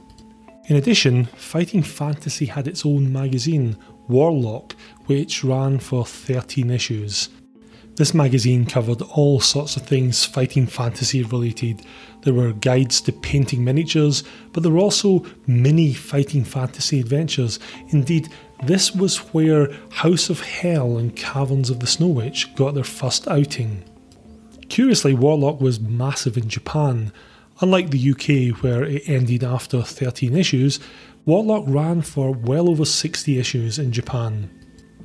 In 0.72 0.78
addition, 0.78 1.26
Fighting 1.36 1.82
Fantasy 1.82 2.46
had 2.46 2.66
its 2.66 2.86
own 2.86 3.12
magazine, 3.12 3.76
Warlock, 4.08 4.74
which 5.04 5.44
ran 5.44 5.78
for 5.78 6.06
13 6.06 6.70
issues. 6.70 7.28
This 7.96 8.14
magazine 8.14 8.64
covered 8.64 9.02
all 9.02 9.38
sorts 9.38 9.76
of 9.76 9.82
things 9.82 10.24
fighting 10.24 10.66
fantasy 10.66 11.22
related. 11.24 11.82
There 12.22 12.32
were 12.32 12.54
guides 12.54 13.02
to 13.02 13.12
painting 13.12 13.62
miniatures, 13.62 14.24
but 14.54 14.62
there 14.62 14.72
were 14.72 14.78
also 14.78 15.26
mini 15.46 15.92
fighting 15.92 16.42
fantasy 16.42 17.00
adventures. 17.00 17.58
Indeed, 17.90 18.30
this 18.62 18.94
was 18.94 19.18
where 19.34 19.70
House 19.90 20.30
of 20.30 20.40
Hell 20.40 20.96
and 20.96 21.14
Caverns 21.14 21.68
of 21.68 21.80
the 21.80 21.86
Snow 21.86 22.08
Witch 22.08 22.54
got 22.54 22.72
their 22.72 22.82
first 22.82 23.28
outing. 23.28 23.84
Curiously, 24.70 25.12
Warlock 25.12 25.60
was 25.60 25.80
massive 25.80 26.38
in 26.38 26.48
Japan. 26.48 27.12
Unlike 27.62 27.90
the 27.90 28.10
UK, 28.10 28.60
where 28.62 28.82
it 28.82 29.08
ended 29.08 29.44
after 29.44 29.82
13 29.82 30.36
issues, 30.36 30.80
Warlock 31.24 31.62
ran 31.68 32.02
for 32.02 32.32
well 32.32 32.68
over 32.68 32.84
60 32.84 33.38
issues 33.38 33.78
in 33.78 33.92
Japan. 33.92 34.50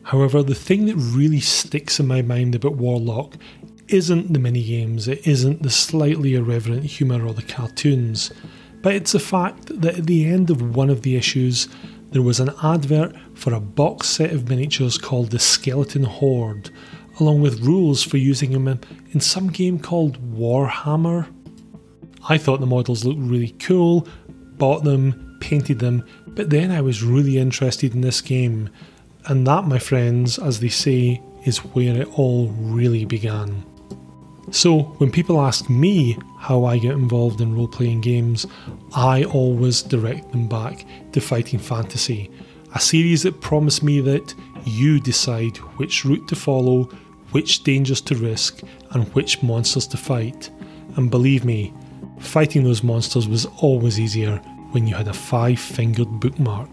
However, 0.02 0.42
the 0.42 0.56
thing 0.56 0.88
that 0.88 0.96
really 0.96 1.40
sticks 1.40 2.00
in 2.00 2.08
my 2.08 2.24
mind 2.24 2.56
about 2.56 2.78
Warlock 2.78 3.36
isn't 3.90 4.34
the 4.34 4.40
mini 4.40 4.64
games, 4.64 5.08
it 5.08 5.28
isn't 5.28 5.62
the 5.62 5.70
slightly 5.70 6.34
irreverent 6.34 6.86
humour 6.86 7.28
or 7.28 7.34
the 7.36 7.44
cartoons, 7.44 8.32
but 8.82 8.96
it's 8.96 9.12
the 9.12 9.20
fact 9.20 9.82
that 9.82 10.00
at 10.00 10.08
the 10.08 10.26
end 10.26 10.50
of 10.50 10.76
one 10.76 10.90
of 10.90 11.04
the 11.04 11.16
issues, 11.16 11.68
there 12.12 12.24
was 12.24 12.40
an 12.40 12.52
advert 12.64 13.16
for 13.36 13.54
a 13.54 13.60
box 13.60 14.08
set 14.08 14.32
of 14.32 14.50
miniatures 14.50 14.98
called 14.98 15.30
the 15.30 15.40
Skeleton 15.40 16.06
Horde, 16.06 16.72
along 17.20 17.42
with 17.42 17.62
rules 17.62 18.02
for 18.02 18.18
using 18.18 18.52
them 18.52 18.80
in 19.12 19.20
some 19.20 19.50
game 19.50 19.78
called 19.78 20.34
Warhammer. 20.34 21.28
I 22.30 22.38
thought 22.38 22.60
the 22.60 22.66
models 22.66 23.06
looked 23.06 23.20
really 23.20 23.52
cool, 23.60 24.08
bought 24.58 24.84
them, 24.84 25.38
painted 25.40 25.80
them, 25.80 26.04
but 26.28 26.50
then 26.50 26.72
I 26.72 26.82
was 26.82 27.04
really 27.04 27.38
interested 27.38 27.94
in 27.94 28.02
this 28.02 28.22
game 28.22 28.70
and 29.28 29.46
that, 29.46 29.66
my 29.66 29.78
friends, 29.78 30.40
as 30.40 30.62
they 30.62 30.70
say, 30.70 31.22
is 31.44 31.58
where 31.58 32.02
it 32.02 32.18
all 32.18 32.48
really 32.48 33.04
began. 33.04 33.66
So, 34.52 34.80
when 35.00 35.12
people 35.12 35.42
ask 35.42 35.70
me 35.70 36.18
how 36.40 36.64
I 36.64 36.78
get 36.78 36.94
involved 36.94 37.42
in 37.42 37.54
role 37.54 37.68
playing 37.68 38.02
games, 38.02 38.48
I 38.96 39.26
always 39.26 39.82
direct 39.82 40.32
them 40.32 40.48
back 40.48 40.86
to 41.12 41.20
Fighting 41.20 41.60
Fantasy, 41.60 42.32
a 42.74 42.80
series 42.80 43.24
that 43.24 43.42
promised 43.42 43.84
me 43.84 44.00
that 44.02 44.34
you 44.64 45.02
decide 45.02 45.58
which 45.78 46.06
route 46.06 46.30
to 46.30 46.36
follow, 46.38 46.84
which 47.32 47.64
dangers 47.64 48.00
to 48.02 48.16
risk, 48.16 48.62
and 48.92 49.14
which 49.14 49.44
monsters 49.44 49.88
to 49.88 49.98
fight. 49.98 50.50
And 50.96 51.12
believe 51.12 51.44
me, 51.44 51.74
fighting 52.20 52.64
those 52.64 52.84
monsters 52.84 53.28
was 53.28 53.46
always 53.62 54.00
easier 54.00 54.38
when 54.72 54.88
you 54.88 54.96
had 54.96 55.08
a 55.08 55.14
five 55.14 55.60
fingered 55.60 56.20
bookmark. 56.20 56.70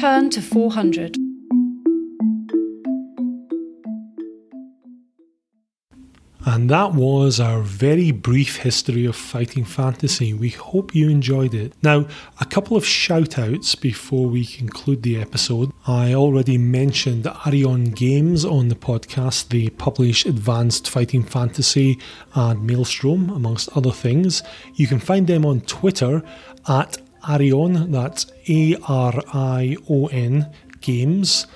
Turn 0.00 0.30
to 0.30 0.40
400. 0.40 1.29
And 6.46 6.70
that 6.70 6.94
was 6.94 7.38
our 7.38 7.60
very 7.60 8.12
brief 8.12 8.56
history 8.56 9.04
of 9.04 9.14
fighting 9.14 9.64
fantasy. 9.64 10.32
We 10.32 10.48
hope 10.48 10.94
you 10.94 11.10
enjoyed 11.10 11.52
it. 11.52 11.74
Now, 11.82 12.06
a 12.40 12.46
couple 12.46 12.76
of 12.78 12.86
shout 12.86 13.38
outs 13.38 13.74
before 13.74 14.26
we 14.26 14.46
conclude 14.46 15.02
the 15.02 15.20
episode. 15.20 15.70
I 15.86 16.14
already 16.14 16.56
mentioned 16.56 17.26
Arion 17.46 17.90
Games 17.90 18.44
on 18.46 18.68
the 18.68 18.74
podcast. 18.74 19.48
They 19.48 19.68
publish 19.68 20.24
advanced 20.24 20.88
fighting 20.88 21.24
fantasy 21.24 21.98
and 22.34 22.66
Maelstrom, 22.66 23.28
amongst 23.30 23.68
other 23.76 23.92
things. 23.92 24.42
You 24.74 24.86
can 24.86 24.98
find 24.98 25.26
them 25.26 25.44
on 25.44 25.60
Twitter 25.60 26.22
at 26.68 26.96
Arion, 27.28 27.92
that's 27.92 28.26
A 28.48 28.76
R 28.88 29.22
I 29.34 29.76
O 29.90 30.06
N 30.06 30.50
Games, 30.80 31.46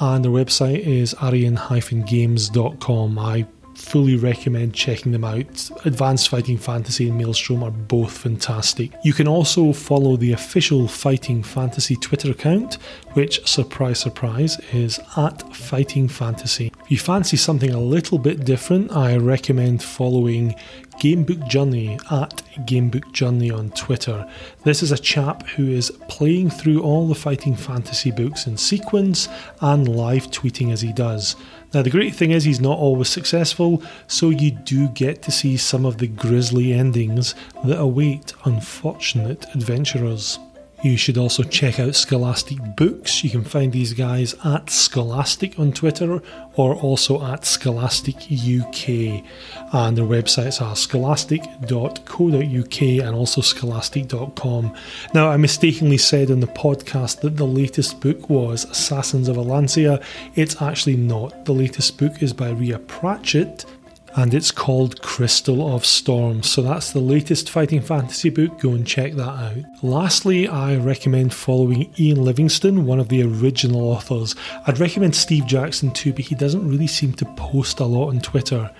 and 0.00 0.24
their 0.24 0.32
website 0.32 0.80
is 0.80 1.14
arion-games.com. 1.22 3.18
I 3.18 3.46
fully 3.84 4.16
recommend 4.16 4.74
checking 4.74 5.12
them 5.12 5.24
out. 5.24 5.70
Advanced 5.84 6.28
Fighting 6.28 6.58
Fantasy 6.58 7.08
and 7.08 7.18
Maelstrom 7.18 7.62
are 7.62 7.70
both 7.70 8.16
fantastic. 8.16 8.92
You 9.04 9.12
can 9.12 9.28
also 9.28 9.72
follow 9.72 10.16
the 10.16 10.32
official 10.32 10.88
Fighting 10.88 11.42
Fantasy 11.42 11.96
Twitter 11.96 12.30
account, 12.30 12.74
which, 13.12 13.46
surprise, 13.46 14.00
surprise, 14.00 14.58
is 14.72 14.98
at 15.16 15.54
Fighting 15.54 16.08
Fantasy. 16.08 16.72
If 16.84 16.90
you 16.90 16.98
fancy 16.98 17.36
something 17.36 17.70
a 17.70 17.80
little 17.80 18.18
bit 18.18 18.44
different, 18.44 18.92
I 18.92 19.16
recommend 19.16 19.82
following 19.82 20.54
Gamebook 21.00 21.46
Journey 21.48 21.98
at 22.10 22.42
Gamebook 22.66 23.12
Journey 23.12 23.50
on 23.50 23.70
Twitter. 23.70 24.28
This 24.64 24.82
is 24.82 24.92
a 24.92 24.98
chap 24.98 25.46
who 25.48 25.68
is 25.68 25.90
playing 26.08 26.50
through 26.50 26.82
all 26.82 27.06
the 27.08 27.14
Fighting 27.14 27.56
Fantasy 27.56 28.10
books 28.10 28.46
in 28.46 28.56
sequence 28.56 29.28
and 29.60 29.88
live 29.88 30.30
tweeting 30.30 30.72
as 30.72 30.80
he 30.80 30.92
does. 30.92 31.36
Now, 31.74 31.82
the 31.82 31.90
great 31.90 32.14
thing 32.14 32.30
is, 32.30 32.44
he's 32.44 32.60
not 32.60 32.78
always 32.78 33.08
successful, 33.08 33.82
so 34.06 34.30
you 34.30 34.52
do 34.52 34.88
get 34.88 35.22
to 35.22 35.32
see 35.32 35.56
some 35.56 35.84
of 35.84 35.98
the 35.98 36.06
grisly 36.06 36.72
endings 36.72 37.34
that 37.64 37.80
await 37.80 38.32
unfortunate 38.44 39.46
adventurers. 39.54 40.38
You 40.84 40.98
should 40.98 41.16
also 41.16 41.42
check 41.42 41.80
out 41.80 41.94
Scholastic 41.94 42.58
Books. 42.76 43.24
You 43.24 43.30
can 43.30 43.42
find 43.42 43.72
these 43.72 43.94
guys 43.94 44.34
at 44.44 44.68
Scholastic 44.68 45.58
on 45.58 45.72
Twitter 45.72 46.20
or 46.56 46.74
also 46.74 47.24
at 47.24 47.46
Scholastic 47.46 48.16
UK. 48.16 49.24
And 49.72 49.96
their 49.96 50.04
websites 50.04 50.60
are 50.60 50.76
scholastic.co.uk 50.76 52.82
and 52.82 53.16
also 53.16 53.40
scholastic.com. 53.40 54.74
Now, 55.14 55.30
I 55.30 55.38
mistakenly 55.38 55.96
said 55.96 56.28
in 56.28 56.40
the 56.40 56.48
podcast 56.48 57.22
that 57.22 57.38
the 57.38 57.46
latest 57.46 58.02
book 58.02 58.28
was 58.28 58.66
Assassins 58.66 59.28
of 59.28 59.36
Allansia. 59.36 60.04
It's 60.34 60.60
actually 60.60 60.96
not. 60.96 61.46
The 61.46 61.54
latest 61.54 61.96
book 61.96 62.22
is 62.22 62.34
by 62.34 62.50
Ria 62.50 62.78
Pratchett 62.78 63.64
and 64.16 64.32
it's 64.32 64.50
called 64.50 65.02
Crystal 65.02 65.74
of 65.74 65.84
Storms. 65.84 66.48
So 66.48 66.62
that's 66.62 66.92
the 66.92 67.00
latest 67.00 67.50
fighting 67.50 67.80
fantasy 67.80 68.30
book. 68.30 68.60
Go 68.60 68.70
and 68.70 68.86
check 68.86 69.14
that 69.14 69.22
out. 69.22 69.82
Lastly, 69.82 70.46
I 70.46 70.76
recommend 70.76 71.34
following 71.34 71.92
Ian 71.98 72.24
Livingstone, 72.24 72.86
one 72.86 73.00
of 73.00 73.08
the 73.08 73.22
original 73.22 73.88
authors. 73.88 74.36
I'd 74.66 74.78
recommend 74.78 75.16
Steve 75.16 75.46
Jackson 75.46 75.90
too, 75.90 76.12
but 76.12 76.24
he 76.24 76.34
doesn't 76.34 76.68
really 76.68 76.86
seem 76.86 77.12
to 77.14 77.24
post 77.36 77.80
a 77.80 77.84
lot 77.84 78.08
on 78.08 78.20
Twitter. 78.20 78.70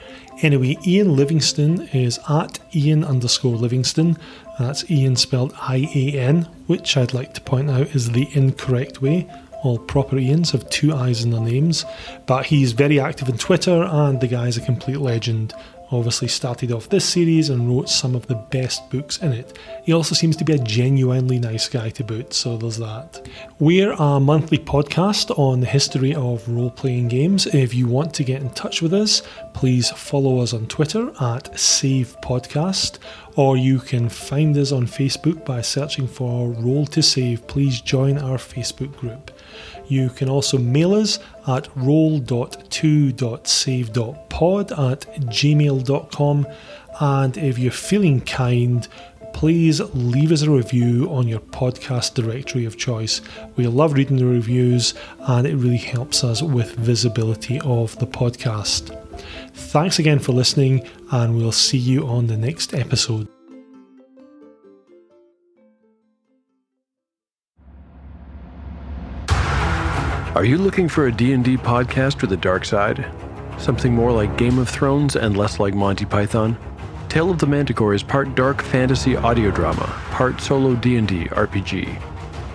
Anyway, 0.43 0.77
Ian 0.87 1.17
Livingstone 1.17 1.89
is 1.93 2.19
at 2.29 2.59
Ian 2.75 3.05
underscore 3.05 3.57
Livingstone. 3.57 4.17
That's 4.59 4.89
Ian 4.91 5.17
spelled 5.17 5.53
I 5.61 5.89
A 5.95 6.19
N, 6.19 6.49
which 6.67 6.97
I'd 6.97 7.15
like 7.15 7.35
to 7.35 7.41
point 7.41 7.71
out 7.71 7.89
is 7.95 8.11
the 8.11 8.29
incorrect 8.33 9.03
way. 9.03 9.29
All 9.65 9.79
proper 9.79 10.17
Ians 10.17 10.53
have 10.53 10.69
two 10.69 10.95
eyes 10.95 11.25
in 11.25 11.31
their 11.31 11.41
names, 11.41 11.87
but 12.27 12.45
he's 12.45 12.73
very 12.73 13.01
active 13.01 13.31
on 13.31 13.39
Twitter 13.39 13.83
and 13.83 14.21
the 14.21 14.29
guy's 14.29 14.59
a 14.59 14.61
complete 14.61 14.99
legend. 14.99 15.55
Obviously, 15.91 16.29
started 16.29 16.73
off 16.73 16.89
this 16.89 17.05
series 17.05 17.51
and 17.51 17.69
wrote 17.69 17.89
some 17.89 18.15
of 18.15 18.27
the 18.27 18.35
best 18.35 18.91
books 18.91 19.19
in 19.19 19.33
it. 19.33 19.57
He 19.85 19.93
also 19.93 20.15
seems 20.15 20.37
to 20.37 20.45
be 20.45 20.55
a 20.55 20.59
genuinely 20.59 21.39
nice 21.39 21.69
guy 21.69 21.91
to 21.91 22.05
boot, 22.05 22.33
so 22.33 22.57
there's 22.57 22.79
that. 22.79 23.27
We're 23.59 23.93
a 23.93 24.19
monthly 24.19 24.59
podcast 24.59 25.39
on 25.39 25.61
the 25.61 25.67
history 25.67 26.15
of 26.15 26.49
role 26.49 26.71
playing 26.71 27.09
games. 27.09 27.47
If 27.47 27.75
you 27.75 27.87
want 27.87 28.13
to 28.15 28.25
get 28.25 28.43
in 28.43 28.51
touch 28.51 28.83
with 28.83 28.93
us, 28.93 29.23
please 29.53 29.91
follow 29.91 30.41
us 30.41 30.53
on 30.53 30.67
Twitter 30.67 31.13
at 31.21 31.59
Save 31.59 32.21
Podcast, 32.23 32.99
or 33.37 33.57
you 33.57 33.79
can 33.79 34.09
find 34.09 34.57
us 34.57 34.73
on 34.73 34.87
Facebook 34.87 35.45
by 35.45 35.61
searching 35.61 36.09
for 36.09 36.51
Roll 36.51 36.87
to 36.87 37.03
Save. 37.03 37.47
Please 37.47 37.81
join 37.81 38.19
our 38.19 38.39
Facebook 38.39 38.95
group. 38.97 39.31
You 39.89 40.11
can 40.11 40.29
also 40.29 40.59
mail 40.59 40.95
us 40.95 41.19
at 41.47 41.69
roll.2.save.pod 41.77 44.73
at 44.73 45.01
gmail.com. 45.27 46.47
And 47.01 47.37
if 47.37 47.59
you're 47.59 47.73
feeling 47.73 48.21
kind, 48.21 48.87
please 49.35 49.81
leave 49.95 50.33
us 50.33 50.43
a 50.43 50.51
review 50.51 51.09
on 51.11 51.29
your 51.29 51.41
podcast 51.41 52.15
directory 52.15 52.65
of 52.65 52.79
choice. 52.79 53.21
We 53.57 53.67
love 53.67 53.93
reading 53.93 54.17
the 54.17 54.27
reviews 54.27 54.95
and 55.19 55.47
it 55.47 55.57
really 55.57 55.77
helps 55.77 56.25
us 56.25 56.41
with 56.41 56.75
visibility 56.77 57.61
of 57.61 57.99
the 57.99 58.07
podcast. 58.07 58.99
Thanks 59.53 59.99
again 59.99 60.19
for 60.19 60.33
listening, 60.33 60.89
and 61.13 61.37
we'll 61.37 61.53
see 61.53 61.79
you 61.79 62.07
on 62.07 62.27
the 62.27 62.37
next 62.37 62.75
episode. 62.75 63.34
Are 70.35 70.45
you 70.45 70.59
looking 70.59 70.89
for 70.89 71.07
a 71.07 71.13
D&D 71.13 71.59
podcast 71.59 72.21
with 72.21 72.33
a 72.33 72.37
dark 72.37 72.65
side? 72.65 73.07
Something 73.57 73.95
more 73.95 74.11
like 74.11 74.37
Game 74.37 74.59
of 74.59 74.69
Thrones 74.69 75.15
and 75.15 75.37
less 75.37 75.61
like 75.61 75.75
Monty 75.75 76.05
Python? 76.05 76.59
Tale 77.09 77.31
of 77.31 77.39
the 77.39 77.47
Manticore 77.47 77.95
is 77.95 78.03
part 78.03 78.35
dark 78.35 78.61
fantasy 78.61 79.15
audio 79.17 79.53
drama, 79.53 79.87
part 80.11 80.41
solo 80.41 80.75
D&D 80.75 81.27
RPG. 81.27 82.03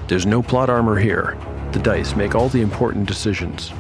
There's 0.10 0.26
no 0.26 0.44
plot 0.44 0.70
armor 0.70 1.00
here. 1.00 1.38
The 1.72 1.80
dice 1.80 2.18
make 2.18 2.36
all 2.36 2.50
the 2.50 2.62
important 2.62 3.08
decisions. 3.08 3.72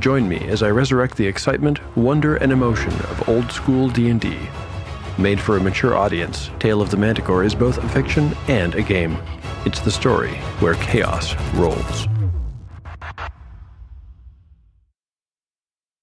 Join 0.00 0.28
me 0.28 0.48
as 0.48 0.64
I 0.64 0.70
resurrect 0.72 1.16
the 1.16 1.28
excitement, 1.28 1.78
wonder, 1.96 2.34
and 2.34 2.50
emotion 2.50 2.92
of 2.92 3.28
old 3.28 3.52
school 3.52 3.88
D&D. 3.88 4.36
Made 5.18 5.38
for 5.38 5.56
a 5.56 5.60
mature 5.60 5.96
audience, 5.96 6.50
Tale 6.58 6.82
of 6.82 6.90
the 6.90 6.96
Manticore 6.96 7.44
is 7.44 7.54
both 7.54 7.78
a 7.78 7.88
fiction 7.90 8.36
and 8.48 8.74
a 8.74 8.82
game. 8.82 9.16
It's 9.64 9.78
the 9.78 9.92
story 9.92 10.34
where 10.58 10.74
chaos 10.74 11.36
rolls. 11.54 12.08